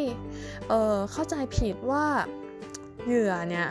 [0.69, 2.05] เออเข้าใจผิดว่า
[3.05, 3.67] เหยื่อเนี่ย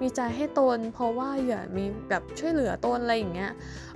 [0.00, 3.52] มีใจให้ตนเพราะว่าเหยื่อมีแบบช่วยเหลือตนอะไรอย่างเงี้ย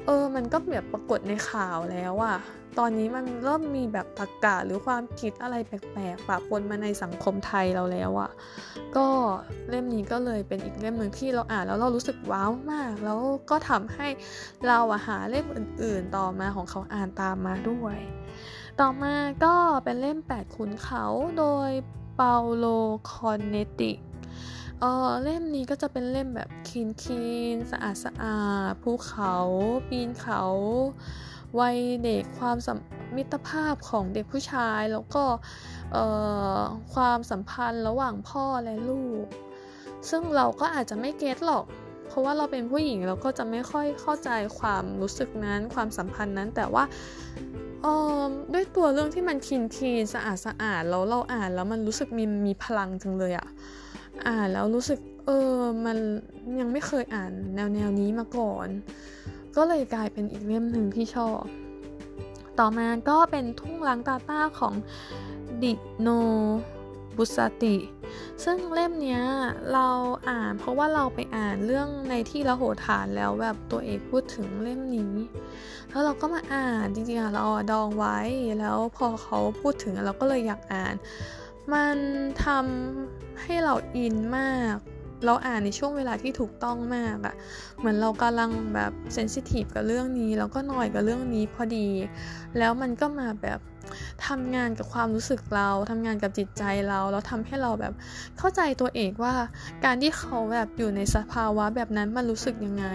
[0.06, 2.36] เออมันก็แบบปรากฏในข่าวแล้วอะ
[2.78, 8.30] ตอนนี้มันเริ่มมีแบบตรกกะหรือความคิดอะไรแปลกๆปะปนมาในสังคมไทยเราแล้วอะ
[8.96, 9.06] ก็
[9.68, 14.08] เล่มนี้ก็เลยเป็นอีกเล่มหนึ่งที่เราอ่านแล้วเรารู้สึกว้าวมาก แล้วก็ทำให้
[14.66, 17.98] เราอะหาเล่มอื่น ๆ ต่อมาของเขาอ่านตามมาด้วย
[18.80, 19.14] ต่อมา
[19.44, 21.04] ก็เป็นเล่ม8ขุนเขา
[21.38, 21.70] โดย
[22.22, 22.66] เปาโล
[23.11, 23.92] คอนเนติ
[24.80, 29.35] เออเล่มนี้ก็จะเป็นเล่มแบบคีนคีนสะอาดสะอาดภูเขา
[29.88, 30.42] ปีนเขา
[31.61, 32.56] วัยเด็กความ
[33.16, 35.24] มิตรภาพของเด็กผู้ชาย แล้วก็
[36.94, 39.26] ความสัมพันธ์ระหว่างพ่อและลูก
[40.11, 41.64] ซึ่งเราก็อาจจะไม่เก็ตหรอก
[42.09, 46.85] เพราะว่าเราเป็นผู้หญิงเราก็จะไม่ค่อยเข้าใจความรู้สึกนั้น ความสัมพันธ์นั้นแต่ว่า
[48.52, 53.48] ด้วยตัวเรื่องที่มันคินคีนสะอาดสะอาดแล้วเราอ่านแล้วมันรู้สึกมีมีพลังจังเลยอะ
[54.26, 55.54] อ่านแล้วรู้สึกเออ
[55.86, 55.98] มัน
[56.60, 58.68] ยังไม่เคยอ่านแนวแนวนี้มาก่อน
[59.56, 61.42] ก็เลยกลายเป็นอีกเล่มหนึ่งที่ชอบ
[62.58, 64.74] ต่อมาก็เป็นทุ่งล้างตาต้าของ
[65.62, 66.08] ดิโน
[67.16, 67.76] บุสติ
[68.44, 69.22] ซึ่งเล่มเนี้ย
[69.72, 69.88] เรา
[70.28, 75.14] อ่านเพราะว่าเราไปอ่านเรื่องในที่ละโหฐานแล้วแบบตัวเอกพูดถึงเล่มนี้
[75.90, 78.18] แล้วเราก็มาอ่านจริงๆอะเราดองไว้
[78.60, 80.94] แล้วพอเขาพูดถึงเราก็เลยอยากอ่าน
[81.72, 81.96] มัน
[82.44, 84.76] ทำให้เราอินมาก
[85.24, 87.34] เราอ่านในช่วงเวลาที่ถูกต้องมากอะ
[87.78, 91.88] เหมือนเรากำลังแบบเซนซิทีฟกับเรื่องนี้แล้วก็หน่อยกับเรื่องนี้พอดี
[92.58, 93.60] แล้วมันก็มาแบบ
[94.26, 97.92] ทำงานกับความรู้สึกเราทำงานกับจิตใจเราแล้วทำให้เราแบบ
[98.38, 99.35] เข้าใจตัวเองว่า
[99.85, 102.87] การที่เขาแบบอยู่ในสภาวะแบบนั้นมันรู้สึกยังไง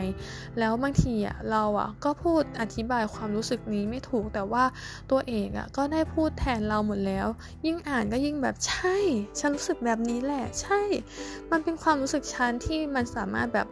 [0.59, 4.63] แล้วบางทีอะเราอะก็พูดอธิบายความรู้สึกนี้ไม่ถูกแต่ว่า
[5.11, 7.27] ตัวเองอะก็ได้พูดแทนเราหมดแล้ว
[7.65, 8.95] ยิ่งอ่านก็ยิ่งแบบใช่
[9.39, 10.81] ฉันรู้สึกแบบนี้แหละ ใช่
[11.51, 13.67] มันเป็นความรู้สึกฉันที่มันสามารถแบบ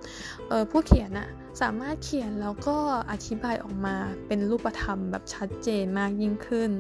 [0.47, 1.29] เออผู้เขียนอะ
[1.61, 2.77] สามารถเขียนแล้วก็
[3.11, 3.95] อธิบายออกมา
[4.27, 6.71] เป็นรูปธรรมแบบชัดเจนมากยิ่งขึ้น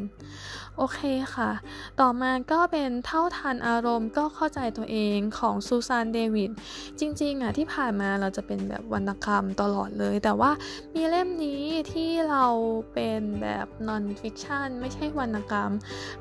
[0.77, 0.99] โอเค
[1.35, 1.51] ค่ะ
[1.99, 6.51] ต่อมาก็เป็นเท่าทันอารมณ์ก็เข้าใจตัวเองของซูซานเดวิด
[6.99, 10.51] จริงๆอะที่ผ่านมาเราจะเป็นแบบวรรณกรรมตลอดเลย แต่ว่า
[10.93, 12.45] มีเล่มนี้ที่เรา
[12.93, 15.71] เป็นแบบนอนฟิคชันไม่ใช่วรรณกรรม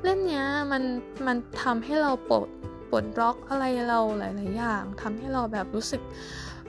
[0.03, 0.83] เล่มนี้มัน
[1.25, 2.47] มันทำให้เราปลด
[2.91, 6.01] ปลดล็อกอะไรเราหลาย ๆ อย่างทำให้เราแบบรู้สึก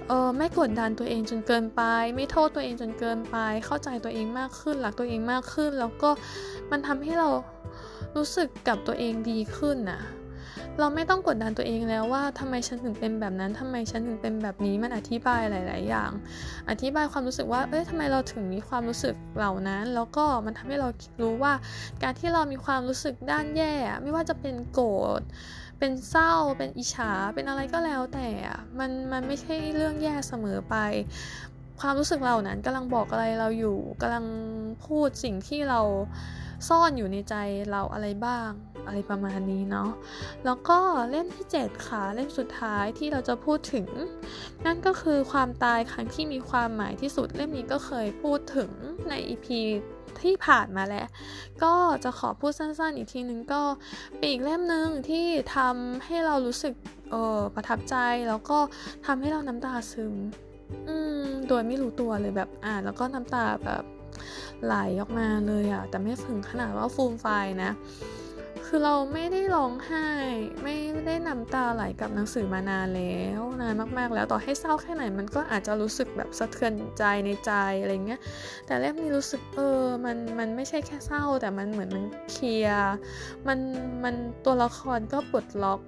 [0.09, 1.83] เออไม่กดดันตัวเองจนเกินไป
[2.15, 3.37] ไม่โทษตัวเองจนเกินไป
[3.67, 6.11] เข้าใจตัวเองมากขึ้นหลักตัวเองมากขึ้น แล้วก็
[6.71, 7.29] มันทำให้เรา
[8.17, 10.01] รู้สึกกับตัวเองดีขึ้นนะ
[10.79, 16.11] เราไม่ต้องกดดันตัวเองแล้วว่าทำไมฉันถึงเป็นแบบนั้นทำไมฉันถึงเป็นแบบนี้มันอธิบายหลาย ๆ อย่าง
[16.71, 20.89] อธิบายความรู้สึกว่า เอ้ยทำไมเราถึงมีความรู้สึกเหล่านั้น แล้วก็มันทำให้เรา
[21.23, 21.53] รู้ว่า
[22.03, 24.91] การที่เรามีความรู้สึกด้านแย่ ไม่ว่าจะเป็นโกร
[25.21, 25.23] ธ
[25.85, 28.29] เป็นเศร้า เป็นอิจฉา เป็นอะไรก็แล้วแต่
[28.79, 30.77] มันมันไม่ใช่เรื่องแย่เสมอไป
[31.81, 34.27] ความรู้สึกเรานั้นกำลังบอกอะไรเราอยู่กำลัง
[34.87, 35.81] พูดสิ่งที่เรา
[36.69, 37.35] ซ่อนอยู่ในใจ
[37.71, 38.51] เราอะไรบ้าง
[38.87, 39.91] อะไรประมาณนี้เนาะ
[40.45, 40.79] แล้วก็
[41.11, 43.87] เล่มที่ 7 ค่ะ เล่มสุดท้ายที่เราจะพูดถึง
[44.67, 48.71] นั่นก็คือความตายครั้งที่มีความหมายที่สุดเล่มนี้ก็เคยพูดถึง
[49.09, 49.47] ใน EP
[50.27, 51.07] ที่ผ่านมาแล้ว
[51.63, 53.63] ก็จะขอพูดสั้นๆ อีกทีนึงก็
[54.17, 56.75] เป็นอีกเล่มหนึ่งที่ทำให้เรารู้สึก
[57.11, 57.97] เออประทับใจ
[58.29, 58.59] แล้วก็
[59.07, 60.15] ทำให้เราน้ำตาซึม
[60.89, 63.85] อืมโดยไม่รู้ตัวเลยแบบอ่านแล้วก็น้ำตาแบบ
[64.65, 67.27] ไหลออกมาเลยอะแต่ไม่ถึงขนาดว่าฟูมไฟ
[67.65, 67.71] นะ
[68.77, 70.09] คือเราไม่ได้ร้องไห้
[70.63, 78.21] ไม่ได้น้ำตาไหลกับหนังสือมานานแล้วนานมากๆ แล้วต่อให้เศร้าแค่ไหน มันก็อาจจะรู้สึกแบบสะเทือนใจในใจอะไรเงี้ย
[78.67, 82.95] แต่เล่มนี้รู้สึกเออมันมันไม่ใช่แค่เศร้า แต่มันเหมือนมันเคลียร์
[83.49, 83.59] มัน
[84.05, 85.81] มันตัวละครก็ปลดล็อก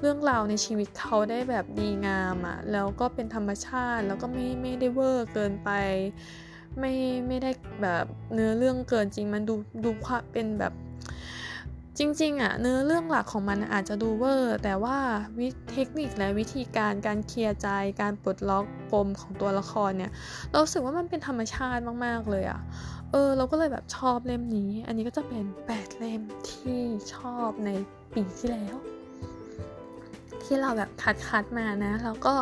[0.00, 5.70] เรื่องราวในชีวิตเขาได้แบบดีงามอะ่ะแล้วก็เป็นธรรมชาติแล้วก็ไม่ไม่ได้เวอร์เกินไป
[6.78, 6.92] ไม่
[7.28, 7.50] ไม่ได้
[7.82, 10.74] แบบเนื้อเรื่องเกินจริงมันดูดูความเป็นแบบ
[11.98, 14.98] จริงๆอะเนื้อเรื่องหลักของมันอาจจะดูเวอร์ แต่ว่า
[15.38, 17.68] วิเทคนิคและวิธีการการเคลียร์ใจ
[18.00, 20.12] การปลดล็อกปมของตัวละครเนี่ย
[20.50, 22.60] เราสึกว่ามันเป็นธรรมชาติมากๆเลยอะ
[23.10, 26.80] เออเราก็เลยแบบชอบเล่มนี้ อันนี้ก็จะเป็น 8 เล่มที่
[27.14, 27.70] ชอบใน
[28.14, 28.76] ปีที่แล้ว
[30.42, 32.34] ที่เราแบบคัดคัดมานะ แล้วก็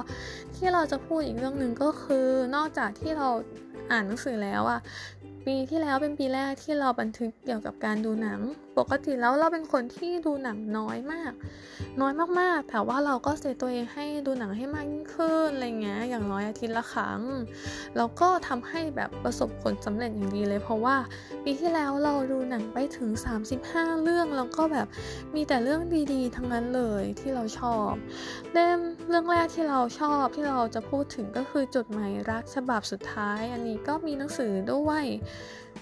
[0.57, 3.29] ที่เราจะพูดอีกเรื่องหนึ่งก็คือนอกจากที่เรา
[3.91, 4.81] อ่านหนังสือแล้วอะ
[5.47, 8.41] ปีที่แล้วเป็นปีแรกที่เราบันทึกเกี่ยวกับการดูหนัง
[8.79, 11.33] ปกติแล้วเราเป็นคนที่ดูหนังน้อยมาก
[12.01, 17.21] น้อยมากๆ แต่ว่าเราก็เซตตัวเองให้ดูหนังให้มากยิ่งขึ้นอะไรเงี้ยอย่างน้อยอาทิตย์ละครั้ง
[17.97, 20.97] แล้วก็ทำให้แบบประสบผลสำเร็จอย่างดีเลย เพราะว่า
[21.45, 23.11] ปีที่แล้วเราดูหนังไปถึง
[23.57, 24.87] 35 เรื่องแล้วก็แบบ
[25.35, 27.91] มีแต่เรื่องดีๆ ทั้งนั้นเลยที่เราชอบ
[28.53, 35.05] เล่มเรื่องแรกที่เราชอบที่เราจะพูดถึงก็คือจดหมายรักฉบับสุดท้าย อันนี้ก็มีหนังสือด้วย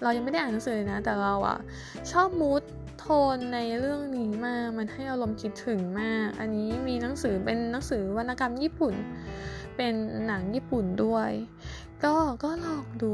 [0.03, 1.59] เรายังไม่ได้อ่านหนังสือเลยนะ แต่เราอะ
[2.13, 2.63] ชอบมูด
[2.99, 8.95] โทนในเรื่องนี้มากมันให้อารมณ์คิดถึงมาก อันนี้มีหนังสือเป็นหนังสือวรรณกรรมญี่ปุ่น
[9.77, 9.95] เป็น
[10.27, 11.31] หนังญี่ปุ่นด้วย
[12.05, 13.13] ก็ก็ลองดู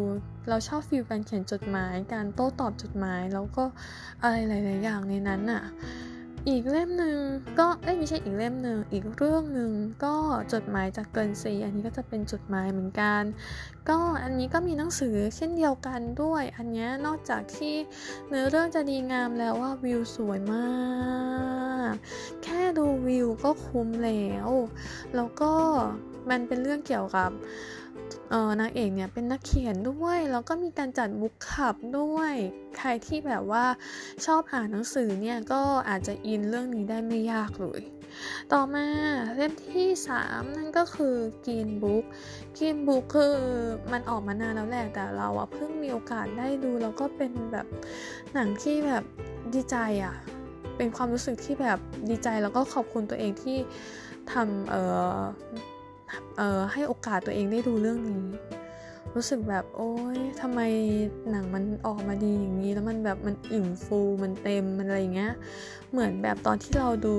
[0.49, 3.65] เราชอบฟิลการเขียนจดหมาย การโต้ตอบจดหมาย แล้วก็
[4.23, 5.63] อะไรหลาย ๆ อย่างในนั้นอะ
[6.49, 7.19] อีกเล่มหนึ่ง
[7.59, 9.73] ก็เอ้ยไม่ใช่อีกเล่มหนึ่งอีกเรื่องหนึ่ง
[10.05, 10.15] ก็
[10.53, 13.23] จดหมายจากเกินซีอันนี้ก็จะเป็นจดหมายเหมือนกัน
[13.89, 17.75] ก็อันนี้ก็มีหนังสือเช่นเดียวกันด้วย อันนี้นอกจากที่
[18.29, 20.73] เนื้อเรื่องจะดีงามแล้วว่าวิวสวยมา
[21.93, 21.95] ก
[22.45, 24.49] แค่ดูวิวก็คุ้มแล้ว
[25.15, 25.53] แล้วก็
[26.31, 27.31] มันเป็นเรื่องเกี่ยวกับ
[28.61, 32.33] นางเอกเนี่ยเป็นนักเขียนด้วยแล้วก็มีการจัดบุ๊กคลับด้วย
[32.77, 33.65] ใครที่แบบว่า
[34.27, 37.83] ชอบอ่านหนังสือเนี่ยก็อาจจะอินเรื่องนี้ได้ไม่ยากเลย
[38.53, 38.87] ต่อมา
[39.35, 39.89] เล่มที่
[40.23, 42.05] 3 นั่นก็คือกีนบุ๊ก
[42.57, 43.35] กีนบุ๊กคือ
[43.93, 47.67] มันออกมานานแล้วแหละแต่เราอะเพิ่งมีโอกาสได้ดู แล้วก็เป็นแบบ
[48.35, 49.05] หนังที่แบบ
[49.55, 50.15] ดีใจอะ
[50.77, 51.79] เป็นความรู้สึกที่แบบ
[52.11, 53.59] ดีใจแล้วก็ขอบคุณตัวเองที่
[54.33, 54.83] ทำเอ่
[55.17, 55.19] อ
[56.37, 58.25] เออให้โอกาสตัวเองได้ดูเรื่องนี้
[59.15, 60.61] รู้สึกแบบโอ๊ยทำไม
[61.31, 65.33] หนังมันออกมาดีอย่างนี้ แล้วมันแบบมันอิ่มฟูมันเต็มมันอะไรเงี้ย
[65.91, 67.15] เหมือนแบบตอนที่เราดู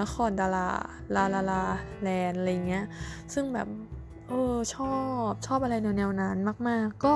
[0.00, 0.68] นครดารา
[1.14, 1.62] ลาลาลา
[2.02, 2.84] แลนอะไรเงี้ย
[3.34, 3.68] ซึ่งแบบ
[4.28, 4.96] เออชอ
[5.30, 6.36] บชอบอะไรแนวแนวนั้น
[6.68, 7.12] มาก ๆ ก็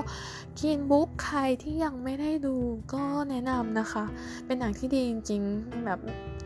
[0.60, 2.56] กินบุ๊กใครที่ยังไม่ได้ดู
[2.94, 4.04] ก็แนะนำนะคะ
[4.46, 5.98] เป็นหนังที่ดีจริง ๆ แบบ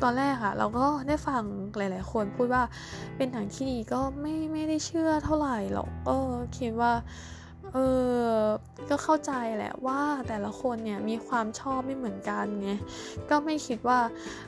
[0.02, 1.42] ตอนแรกอะเราก็ได้ฟัง
[1.76, 2.62] หลาย ๆ คนพูดว่า
[3.16, 6.92] เป็นหนังที่ดีก็ไม่ไม่ได้เชื่อเท่าไหร่หรอกเออคิดว่า
[7.72, 7.78] เอ
[8.30, 8.40] อ
[8.90, 12.70] ก็เข้าใจแหละว่าแต่ละคนเนี่ยมีความชอบไม่เหมือนกันไง
[13.30, 14.00] ก็ไม่คิดว่า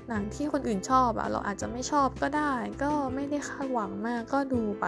[0.09, 2.53] หนังที่คนอื่นชอบอะเราอาจจะไม่ชอบก็ได้
[2.83, 4.87] ก็ไม่ได้คาดหวังมากก็ดูไป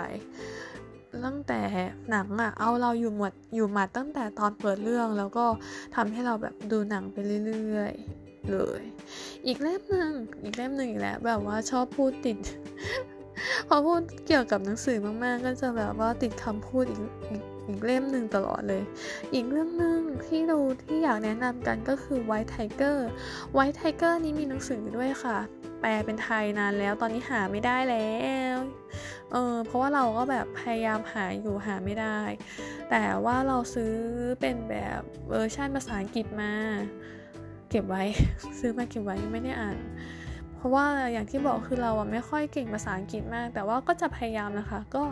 [1.25, 1.61] ตั้งแต่
[2.11, 5.44] หนังอะเอาเราอยู่หมดอยู่มาตั้งแต่ตอนเปิดเรื่องแล้วก็
[5.96, 8.83] ทำให้เราแบบดูหนังไปเรื่อยๆเลย
[9.46, 12.38] อีกเล่มหนึ่งอีกเล่มหนึ่งอีกแล้วแบบว่าชอบพูดติด
[13.68, 18.83] พอพูดเกี่ยวกับหนังสือมากๆ ก็จะแบบว่าติดคำพูดอีกอีกอีกเล่มหนึ่งตลอดเลย
[19.35, 22.96] อีกเรื่องหนึ่งที่ดูที่อยากแนะนำกันก็คือ White Tiger
[23.57, 25.38] White Tiger นี้มีหนังสือด้วยค่ะ
[25.81, 28.12] แปลเป็นไทยนานแล้วตอนนี้หาไม่ได้แล้
[28.55, 28.57] ว
[29.33, 32.21] เออเพราะว่าเราก็แบบพยายามหาอยู่หาไม่ได้
[32.90, 33.95] แต่ว่าเราซื้อ
[34.40, 36.53] เป็นแบบเวอร์ชันภาษาอังกฤษมา
[37.71, 38.03] เก็บไว้
[38.59, 39.79] ซื้อมาเก็บไว้ไม่ได้อ่าน
[40.57, 45.03] เพราะว่าอย่างที่บอกคือเราอะไม่ค่อยเก่งภาษาอังกฤษมาก แต่ว่าก็จะพยายามนะคะ ก็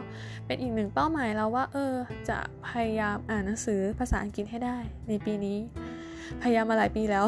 [0.46, 1.94] เป็นอีกหนึ่งเป้าหมายเราว่า เออ
[2.28, 4.78] จะพยายามอ่านหนังสือภาษาอังกฤษให้ได้
[5.09, 5.59] ในปีนี้
[6.42, 7.24] พยายามมาหลายปีแล้ว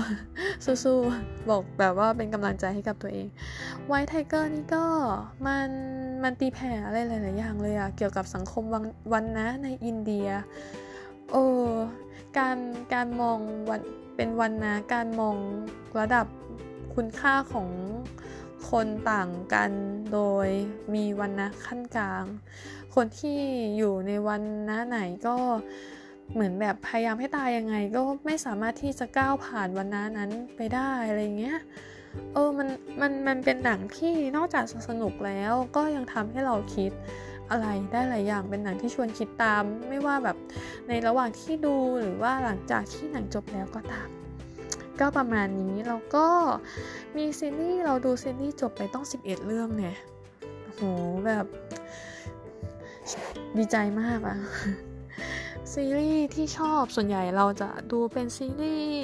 [0.64, 3.28] สู้ๆบอกแบบว่าเป็นกำลังใจให้กับตัวเอง
[3.86, 4.84] White Tiger นี่ก็
[5.46, 5.70] มัน
[6.22, 10.28] มันตีแผ่อะไรหลายๆอย่างเลยอะเกี่ยวกับสังคมวันวันนะในอินเดีย
[11.32, 11.44] โอ้
[12.38, 12.58] การ
[12.94, 13.38] การมอง
[13.70, 13.80] วัน
[14.16, 15.36] เป็นวันนะการมอง
[15.98, 16.26] ระดับ
[16.94, 17.68] คุณค่าของ
[18.70, 19.70] คนต่างกัน
[20.12, 20.48] โดย
[20.94, 22.24] มีวันนะขั้นกลาง
[22.94, 23.38] คนที่
[23.76, 25.36] อยู่ในวันนะไหนก็
[26.32, 31.58] เหมือนแบบพยายามให้ตายยังไง ก็ไม่สามารถที่จะก้าวผ่านวันนั้นนั้นไปได้อะไรเงี้ย
[32.32, 32.68] เออมัน
[33.00, 36.92] มันมันเป็นหนังที่นอกจากสนุกแล้วก็ยังทำให้เราคิด
[37.50, 40.36] อะไรได้หลายอย่างเป็นหนังที่ชวนคิดตาม ไม่ว่าแบบ
[40.88, 44.08] ในระหว่างที่ดูหรือว่าหลังจากที่หนังจบแล้วก็ตาม
[45.00, 46.26] ก็ประมาณนี้แล้วก็
[47.16, 49.96] มีซีรีส์เราดูซีรีส์จบไปต้อง 11 เรื่องเนี่ย
[50.68, 50.82] โห
[51.26, 51.46] แบบ
[53.56, 54.38] ดีใจมากอะ
[55.72, 59.02] ซีรีส์ที่ชอบส่วนใหญ่เราจะดูเป็นซีรีส์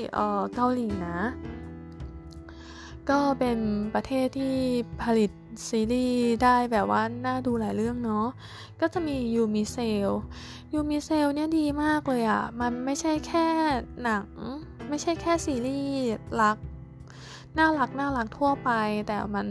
[0.55, 1.21] เกาหลีนะ
[3.11, 3.59] ก็เป็น
[3.95, 4.57] ประเทศที่
[5.03, 5.31] ผลิต
[5.69, 8.27] ซีรีส์ได้แบบว่าน่าดูหลายเรื่องเนาะ
[8.81, 9.77] ก็จะมียูมิเซ
[10.09, 10.11] ล
[10.75, 13.47] ยูมิเซลเนี่ยดีมากเลยอะ่ะ มันไม่ใช่แค่
[14.03, 14.27] หนัง
[14.89, 15.95] ไม่ใช่แค่ซีรีส์
[16.41, 16.57] รัก
[17.59, 18.71] น่ารักน่ารักทั่วไป
[19.07, 19.47] แต่มัน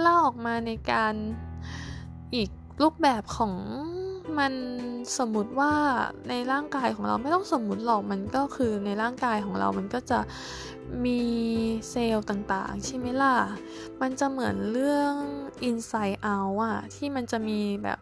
[0.00, 1.14] เล่าออกมาในการ
[2.34, 2.50] อีก
[2.82, 3.54] รูปแบบของ
[4.38, 4.52] มัน
[5.18, 5.72] สมมติว่า
[6.28, 10.20] ในร่างกายของเราไม่ต้องสมมติหรอกมันก็คือในร่างกายของเรามันก็จะ
[11.04, 11.20] มี
[11.90, 13.36] เซลล์ต่างๆ ใช่ไหมล่ะ
[14.00, 15.14] มันจะเหมือนเรื่อง
[15.68, 17.98] Inside Out อะที่มันจะมีแบบ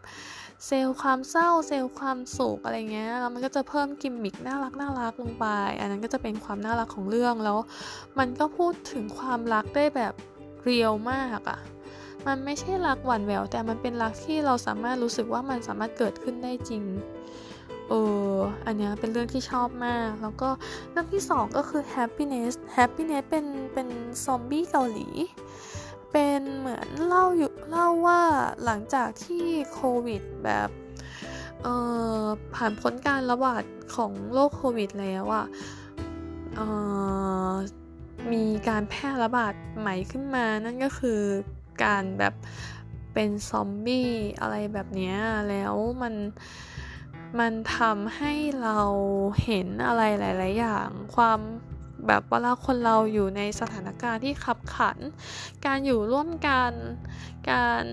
[0.65, 5.45] เซลล์ความเศร้าเซลล์ความสุขอะไรเงี้ยแล้วมันก็จะเพิ่มกิมมิคน่ารักน่ารักลงไป
[5.79, 7.57] อันนั้นก็จะเป็นความน่ารักของเรื่องแล้ว
[8.19, 10.13] มันก็พูดถึงความรักได้แบบ
[10.63, 11.59] เรียวมากอะ
[12.27, 16.83] มันไม่ใช่รักหวานแหววแต่มันเป็นรักที่เราสามารถรู้สึกว่ามันสามารถเกิดขึ้นได้จริง
[17.89, 17.93] เอ
[18.33, 18.35] อ
[18.65, 20.49] อันนี้เป็นเรื่องที่ชอบมาก แล้วก็
[20.91, 23.87] เรื่องที่สองก็คือ happiness happiness เป็นเป็น
[24.25, 25.07] ซอมบี้เกาหลี
[26.11, 28.21] เป็นเหมือนเล่าอยู่เล่าว่า
[28.63, 30.69] หลังจากที่โควิดแบบ
[31.63, 31.75] เอ่
[32.21, 32.23] อ
[32.55, 33.63] ผ่านพ้นการระบาด
[33.95, 35.45] ของโรคโควิดแล้วอะ
[36.55, 36.67] เอ่
[37.49, 37.53] อ
[38.33, 41.21] มีการแพร่ระบาดใหม่ขึ้นมานั่นก็คือ
[41.83, 42.33] การแบบ
[43.13, 45.15] เป็นซอมบี้อะไรแบบนี้
[45.49, 46.13] แล้วมัน
[47.39, 48.79] มันทำให้เรา
[49.43, 51.39] เห็นอะไรหลาย ๆ อย่าง ความ
[52.07, 54.97] แบบเวลาคนเราอยู่ในสถานการณ์ที่ขับขัน
[55.65, 56.71] การอยู่ร่วมกัน
[57.51, 57.83] การ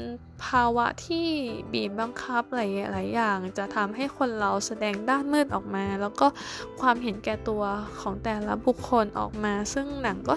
[0.44, 1.28] ภาวะที่
[1.72, 2.60] บีบบังคับห
[2.96, 6.26] ลาย ๆ อย่าง จะทำให้คนเราแสดงด้านมืดออกมา แล้วก็
[6.80, 7.62] ความเห็นแก่ตัว
[8.00, 10.34] ของแต่ละบุคคลออกมา ซึ่งหนังก็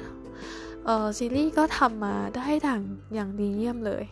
[0.87, 2.81] เออซีรีส์ก็ทำมาได้ดัง
[3.13, 4.03] อย่างดีเยี่ยมเลย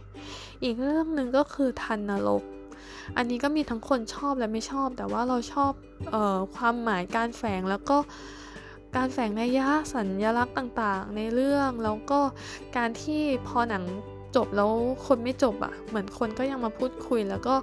[0.63, 2.43] อีกเรื่องหนึ่งก็คือทันนรก
[3.17, 5.71] อันนี้ก็มีทั้งคนชอบและไม่ชอบ แต่ว่าเราชอบ
[6.11, 7.97] เออความหมายการแฝงแล้วก็
[8.95, 12.19] การแฝงในยะสัญลักษณ์ต่างๆ ในเรื่องแล้วก็
[12.77, 13.83] การที่พอหนัง
[14.35, 14.71] จบแล้ว
[15.05, 17.55] คนไม่จบอะ่ะ เหมือนคนก็ยังมาพูดคุย แล้วก็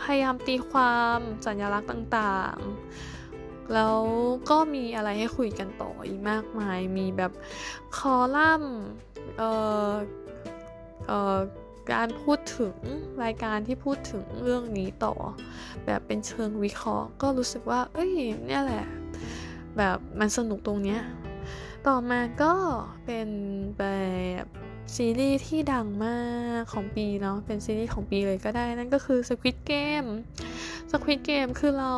[0.00, 3.19] พยายามตีความสัญลักษณ์ต่างๆ
[3.74, 3.96] แล้ว
[4.50, 7.32] ก็มีอะไรให้คุยกันต่ออีกมากมาย มีแบบ
[7.96, 8.78] คอลัมน์
[9.38, 9.50] เอ่
[9.90, 9.92] อ
[11.06, 11.38] เอ่อ
[11.92, 12.74] การพูดถึง
[13.24, 15.14] รายการที่พูดถึงเรื่องนี้ต่อ
[15.84, 18.12] แบบเป็นเชิงวิเคราะห์ ก็รู้สึกว่า เอ้ย
[18.46, 18.84] เนี่ยแหละ
[19.76, 21.00] แบบมันสนุกตรงเนี้ย
[21.86, 22.54] ต่อมาก็
[23.06, 23.28] เป็น
[23.78, 23.84] แบ
[24.42, 24.46] บ
[24.96, 26.20] ซีรีส์ที่ดังมา
[26.60, 30.08] กของปีเนาะเป็นซีรีส์ของปีเลยก็ได้ นั่นก็คือ Squid Game
[30.90, 31.94] Squid Game คือเรา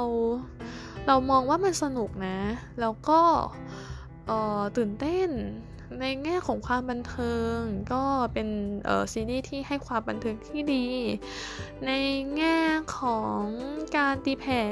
[1.07, 2.39] เรามองว่ามันสนุกนะ
[2.81, 3.21] แล้วก็
[4.77, 5.29] ตื่นเต้น
[6.01, 7.59] ในแง่ของความบันเทิง
[7.93, 8.49] ก็เป็น
[9.13, 10.87] ซีรีส์ที่ให้ความบันเทิงที่ดี
[11.87, 11.91] ใน
[12.37, 12.61] แง่
[12.99, 13.43] ของ
[13.97, 14.63] การตีแผ่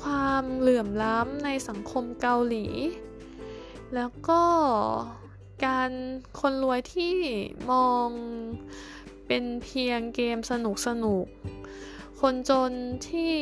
[0.00, 2.66] ความเหลื่อมล้ำในสังคมเกาหลี
[3.94, 4.42] แล้วก็
[5.66, 5.90] การ
[6.40, 7.16] คนรวยที่
[7.70, 8.08] มอง
[9.26, 11.26] เป็นเพียงเกมสนุกสนุก
[12.22, 12.72] คนจน
[13.08, 13.34] ที่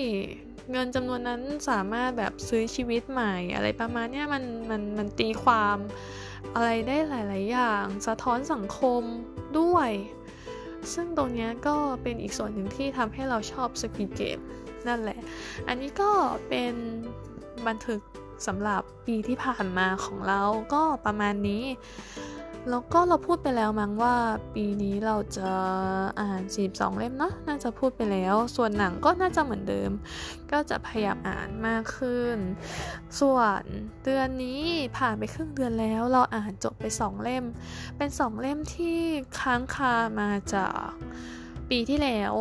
[0.70, 5.76] เงินจำนวนนั้นสามารถแบบซื้อชีวิตใหม่อะไรประมาณนี้มันมันมันตีความ
[6.54, 9.02] อะไรได้หลาย ๆ อย่าง สะท้อนสังคม
[9.58, 9.90] ด้วย
[10.94, 14.38] ซึ่งตรงนี้ก็เป็นอีกส่วนหนึ่งที่ทำให้เราชอบสกิ d เกม
[14.88, 15.18] นั่นแหละ
[15.68, 16.10] อันนี้ก็
[16.48, 16.74] เป็น
[17.66, 18.00] บันทึก
[18.46, 20.42] สำหรับปีที่ผ่านมาของเรา
[20.74, 21.64] ก็ประมาณนี้
[22.68, 24.16] แล้วก็เราพูดไปแล้วมั้งว่า
[24.54, 25.50] ปีนี้เราจะ
[26.20, 29.90] อ่าน42เล่มเนาะน่าจะพูดไปแล้ว ส่วนหนังก็น่าจะเหมือนเดิม
[30.52, 32.36] ก็จะพยายามอ่านมากขึ้น
[33.20, 33.62] ส่วน
[34.04, 34.64] เดือนนี้
[34.96, 37.44] ผ่านไปครึ่งเดือนแล้ว เราอ่านจบไป 2 เล่ม
[37.96, 38.98] เป็น 2 เล่มที่
[39.40, 40.88] ค้างคามาจาก
[41.70, 42.34] ปีที่แล้ว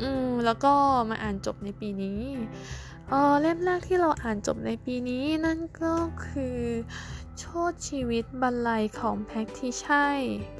[0.00, 0.72] อืมแล้วก็
[1.10, 2.20] มาอ่านจบในปีนี้
[3.10, 5.94] เออเล่มแรกที่เราอ่านจบในปีนี้นั่นก็
[6.26, 6.58] คือ
[7.40, 10.08] โชดชีวิตบรรลัยของแพ็กที่ใช่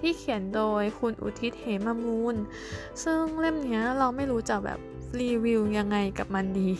[0.01, 2.37] ที่เขียนโดยคุณอุทิศเหมมูล
[3.03, 4.79] ซึ่งเล่มนี้เราไม่รู้จะแบบ
[5.21, 6.71] รีวิวยังไงกับมันดี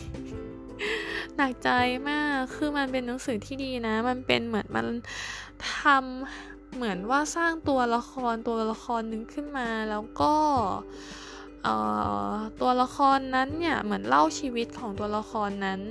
[1.35, 1.69] หนักใจ
[2.09, 4.87] มาก คือมันเป็นหนังสือที่ดีนะ มันเป็นเหมือนมัน
[5.77, 10.33] ทำเหมือนว่าสร้างตัวละครตัวละครหนึ่งขึ้นมาแล้วก็
[12.61, 15.81] ตัวละครนั้นเนี่ยเหมือนเล่าชีวิตของตัวละครนั้น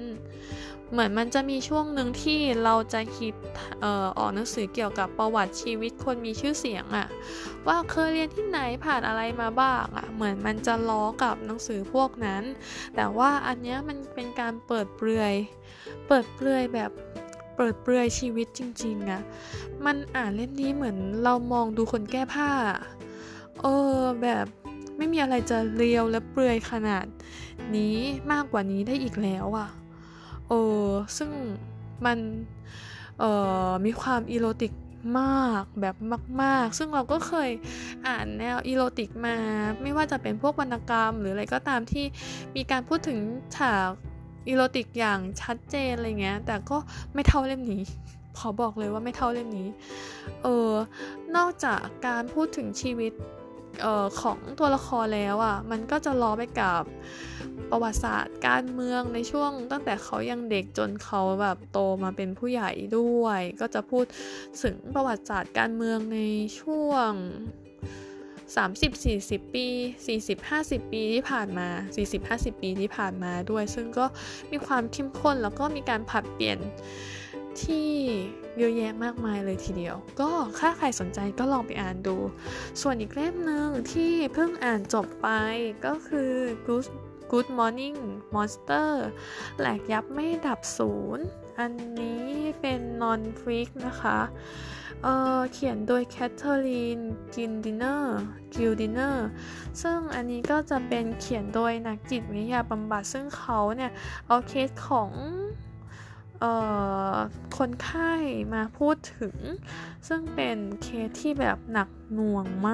[0.92, 3.35] เหมือนมันจะมีช่วงหนึ่งที่เราจะคิด
[3.85, 7.09] ออออกหนังสือเกี่ยวกับประวัติชีวิตคนมีชื่อเสียงอะ
[7.66, 12.42] ว่าเคยเรียนที่ไหนผ่านอะไรมาบ้างอะเหมือนมันจะล้อกับหนังสือพวกนั้น
[12.96, 15.35] แต่ว่าอันนี้มันเป็นการเปิดเปลือย
[16.07, 16.90] เปิดเปลือยแบบ
[17.57, 19.22] เปิดเปลือยชีวิตจริงๆอะ
[19.85, 22.51] มันอ่านเล่มนี้เหมือนเรามองดูคนแก้ผ้า
[23.62, 23.66] เอ
[23.99, 24.46] อแบบ
[24.96, 27.07] ไม่มีอะไรจะเรียวและเปลือยขนาด
[27.77, 27.96] นี้
[28.33, 29.68] มากกว่านี้ได้อีกแล้วอะ่ะ
[30.48, 30.52] เอ
[30.85, 30.87] อ
[31.18, 31.30] ซึ่ง
[32.06, 32.18] มัน
[33.18, 33.24] เอ
[33.68, 34.72] อมีความอีโรติก
[35.20, 35.96] มากแบบ
[36.42, 37.50] มาก ๆ ซึ่งเราก็เคย
[38.06, 39.37] อ่านแนวอีโรติกมา
[39.82, 42.04] ไม่ว่าจะเป็นพวกวรรณกรรม หรืออะไรก็ตามที่
[42.56, 43.18] มีการพูดถึง
[43.56, 43.90] ฉาก
[44.48, 46.76] อีโรติกอย่างชัดเจนอะไรเงี้ย แต่ก็
[47.14, 47.82] ไม่เท่าเล่มนี้
[48.38, 49.68] ขอบอกเลยว่าไม่เท่าเล่มนี้
[50.42, 50.70] เออ
[51.37, 53.12] นอกจากการพูดถึงชีวิต
[53.85, 56.82] ออของตัวละครแล้วอะ่ะ มันก็จะล้อไปกับ
[57.71, 64.04] ประวัติศาสตร์การเมืองในช่วง ตั้งแต่เขายังเด็กจนเขาแบบโตมาเป็นผู้ใหญ่ด้วย ก็จะพูด
[64.63, 66.21] ถึงประวัติศาสตร์การเมืองใน
[66.61, 67.11] ช่วง
[68.73, 69.67] 30-40 ปี
[70.31, 71.69] 40-50 ปีที่ผ่านมา
[72.15, 74.07] 40-50 ปีที่ผ่านมาด้วย ซึ่งก็
[74.50, 76.59] มีความเข้มข้นแล้วก็มีการผัดเปลี่ยน
[77.63, 77.88] ที่
[78.59, 82.17] เยอะแยะมากมายเลยทีเดียว ก็ถ้าใครสนใจก็ลองไปอ่านดู
[82.81, 85.29] ส่วนอีกเล่มหนึ่งที่เพิ่งอ่านจบไป
[85.87, 86.33] ก็คือ
[86.67, 86.87] Good
[87.31, 87.98] Good Morning
[88.35, 88.90] Monster
[89.58, 91.27] แหลกยับไม่ดับศูนย์
[91.58, 92.27] อันนี้
[92.60, 94.18] เป็น non-fic นะคะ
[95.02, 97.00] เขียนโดยแคทเธอรีน
[97.35, 98.20] กินดินเนอร์
[98.54, 99.29] กิลดินเนอร์
[99.83, 103.92] ซึ่งอันนี้ก็จะเป็นเขียนโดยนักจิตวิทยาบำบัดซึ่งเขาเนี่ย
[104.27, 105.10] เอาเคสของ
[107.56, 108.12] คนไข้
[108.54, 109.37] มาพูดถึง
[110.08, 112.70] ซึ่งเป็นเคสที่แบบหนักหน่วงม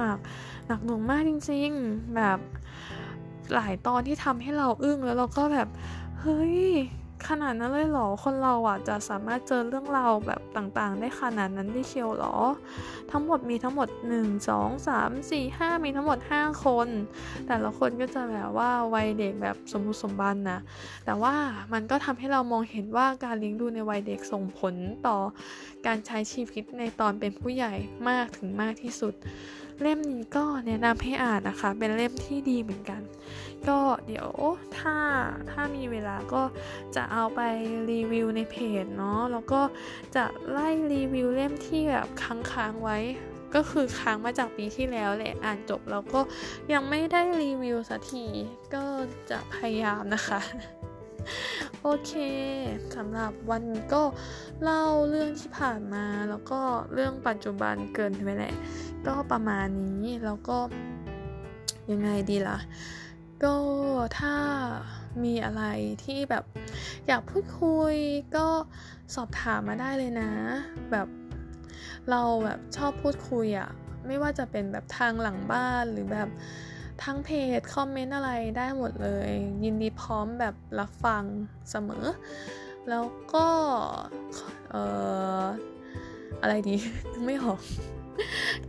[0.00, 0.16] าก
[0.66, 2.38] หนักหน่วงมากจริงๆ แบบ
[3.54, 5.68] หลายตอนที่ทำให้เราอึ้งแล้วเราก็แบบ
[6.20, 6.58] เฮ้ย
[7.30, 12.34] ขนาดนั้นเลยเหรอ คนเราอะจะสามารถเจอเรื่องราวแบบต่างๆ ได้ขนาดนั้นได้เชียวหรอ
[13.10, 13.88] ทั้งหมดมีทั้งหมด
[14.18, 16.88] 1 2 3 4 5 มีทั้งหมด 5 คน
[17.46, 20.60] แต่ละคนก็จะแบบว่าวัยเด็กแบบสมบุสมบันนะ
[21.04, 21.34] แต่ว่า
[21.72, 24.74] มันก็ทำให้เรามองเห็นว่าการเลี้ยงดูในวัยเด็กส่งผล
[25.06, 25.18] ต่อ
[25.86, 27.74] การใช้ชีวิตในตอนเป็นผู้ใหญ่
[28.08, 29.14] มากถึงมากที่สุด
[29.82, 33.02] เล่มนี้ก็แนะนำให้อ่านนะคะ เป็นเล่มที่ดีเหมือนกัน
[33.68, 34.28] ก็เดี๋ยว
[34.78, 34.96] ถ้า
[35.50, 36.42] ถ้ามีเวลาก็
[36.96, 37.40] จะเอาไป
[37.90, 39.60] รีวิวในเพจเนาะแล้วก็
[40.16, 42.98] จะไล่รีวิวเล่มที่แบบค้างๆไว้
[43.54, 46.20] ก็คือค้างมาจากปีที่แล้วแหละอ่านจบแล้วก็
[46.72, 48.24] ยังไม่ได้รีวิวสักที
[48.74, 48.84] ก็
[49.30, 50.40] จะพยายามนะคะ
[51.82, 52.12] โอเค
[52.96, 54.02] สำหรับวันนี้ก็
[54.62, 56.60] เล่าเรื่องที่ผ่านมาแล้วก็
[56.94, 58.54] เรื่องปัจจุบันเกินไปแหละ
[59.06, 60.58] ก็ประมาณนี้แล้วก็
[61.90, 62.58] ยังไงดีล่ะ
[63.44, 63.56] ก็
[64.18, 64.36] ถ้า
[65.24, 65.62] มีอะไร
[66.04, 66.44] ที่แบบ
[67.06, 67.94] อยากพูดคุย
[68.36, 68.46] ก็
[69.14, 70.30] สอบถามมาได้เลยนะ
[70.90, 71.08] แบบ
[72.10, 73.70] เราแบบชอบพูดคุยอะ
[74.06, 76.28] ไม่ว่าจะเป็นแบบทางหลังบ้านหรือแบบ
[77.02, 79.30] ทางเพจคอมเมนต์อะไรได้หมดเลย
[79.64, 81.24] ยินดีพร้อมแบบรับฟัง
[81.70, 82.04] เสมอ
[82.88, 83.46] แล้วก็
[84.70, 84.82] เอ่
[85.42, 85.44] อ
[86.42, 86.76] อะไรดี
[87.26, 87.60] ไม่ออก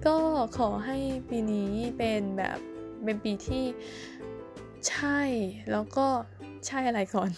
[0.05, 0.15] ก็
[0.57, 0.97] ขอให้
[1.29, 2.57] ปีนี้เป็นแบบ
[3.03, 3.63] เป็นปีที่
[4.89, 5.19] ใช่
[5.71, 6.07] แล้วก็
[6.67, 7.29] ใช่อะไรก่อน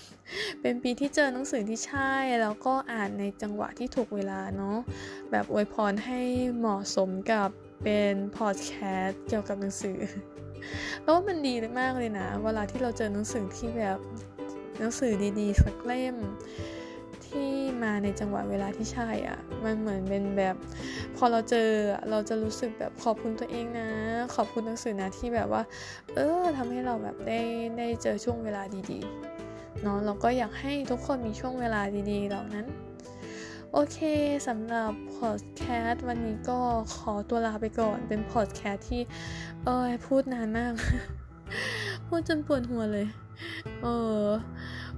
[0.62, 4.78] เป็นปีที่เจอหนังสือที่ใช่ แล้วก็อ่านในจังหวะที่ถูกเวลาเนาะ
[5.32, 6.22] แบบอวยพรให้
[6.58, 7.50] เหมาะสมกับ
[7.84, 8.74] เป็นพอดแค
[9.04, 9.98] สต์เกี่ยวกับหนังสือ
[11.02, 14.00] แล้วว่ามันดีมากเลยนะ เวลาที่เราเจอหนังสือที่แบบ
[14.80, 16.16] หนังสือดีๆสักเล่ม
[17.28, 17.52] ที่
[17.84, 20.56] มาในจังหวะเวลาที่ใช่อะ่ะ มันเหมือนเป็นแบบ
[21.16, 21.70] พอเราเจอ
[22.10, 23.90] เราจะรู้สึกแบบขอบคุณตัวเองนะ
[24.36, 25.64] ขอบคุณหนังสือนะที่แบบว่า
[26.16, 27.40] เออทำให้เราแบบได้
[27.78, 31.82] ได้เจอช่วงเวลาดีๆเนาะเราก็อยากให้ทุกคนมีช่วงเวลา
[32.12, 32.66] ดีๆเหล่านั้น
[33.74, 33.98] โอเค
[34.48, 36.60] สำหรับพอดแคสต์วันนี้ก็
[36.96, 39.02] ขอตัวลาไปก่อนเป็นพอดแคสต์ที่
[39.66, 40.74] เออพูดนานมาก
[42.08, 43.08] พูดจนปวดหัวเลย
[43.82, 43.88] เอ
[44.24, 44.28] อ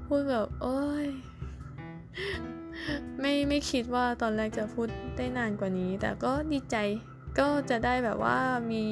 [0.06, 1.08] พูดแบบเอ้ย
[3.20, 6.76] ไม่ไม่คิดว่าตอนแรกจะพูดได้นานกว่านี้ แต่ก็ดีใจ
[7.40, 8.40] ก็จะได้แบบว่า
[8.72, 8.84] มี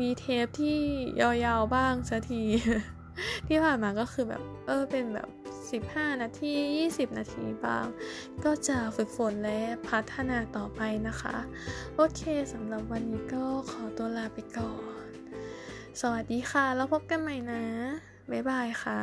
[0.00, 0.78] มีเทปที่
[1.20, 2.42] ยาวๆบ้างสักที
[3.46, 5.28] ที่ผ่านมาก็คือแบบ เออเป็นแบบ
[5.72, 6.54] 15 นาที
[6.86, 7.86] 20 นาทีบ้าง
[8.44, 11.36] ก็จะฝึกฝนและพัฒนาต่อไปนะคะ
[11.96, 15.06] โอเคสำหรับวันนี้ก็ขอตัวลาไปก่อน
[16.00, 17.62] สวัสดีค่ะ แล้วพบกันใหม่นะ
[18.30, 19.00] บ๊ายบายค่ะ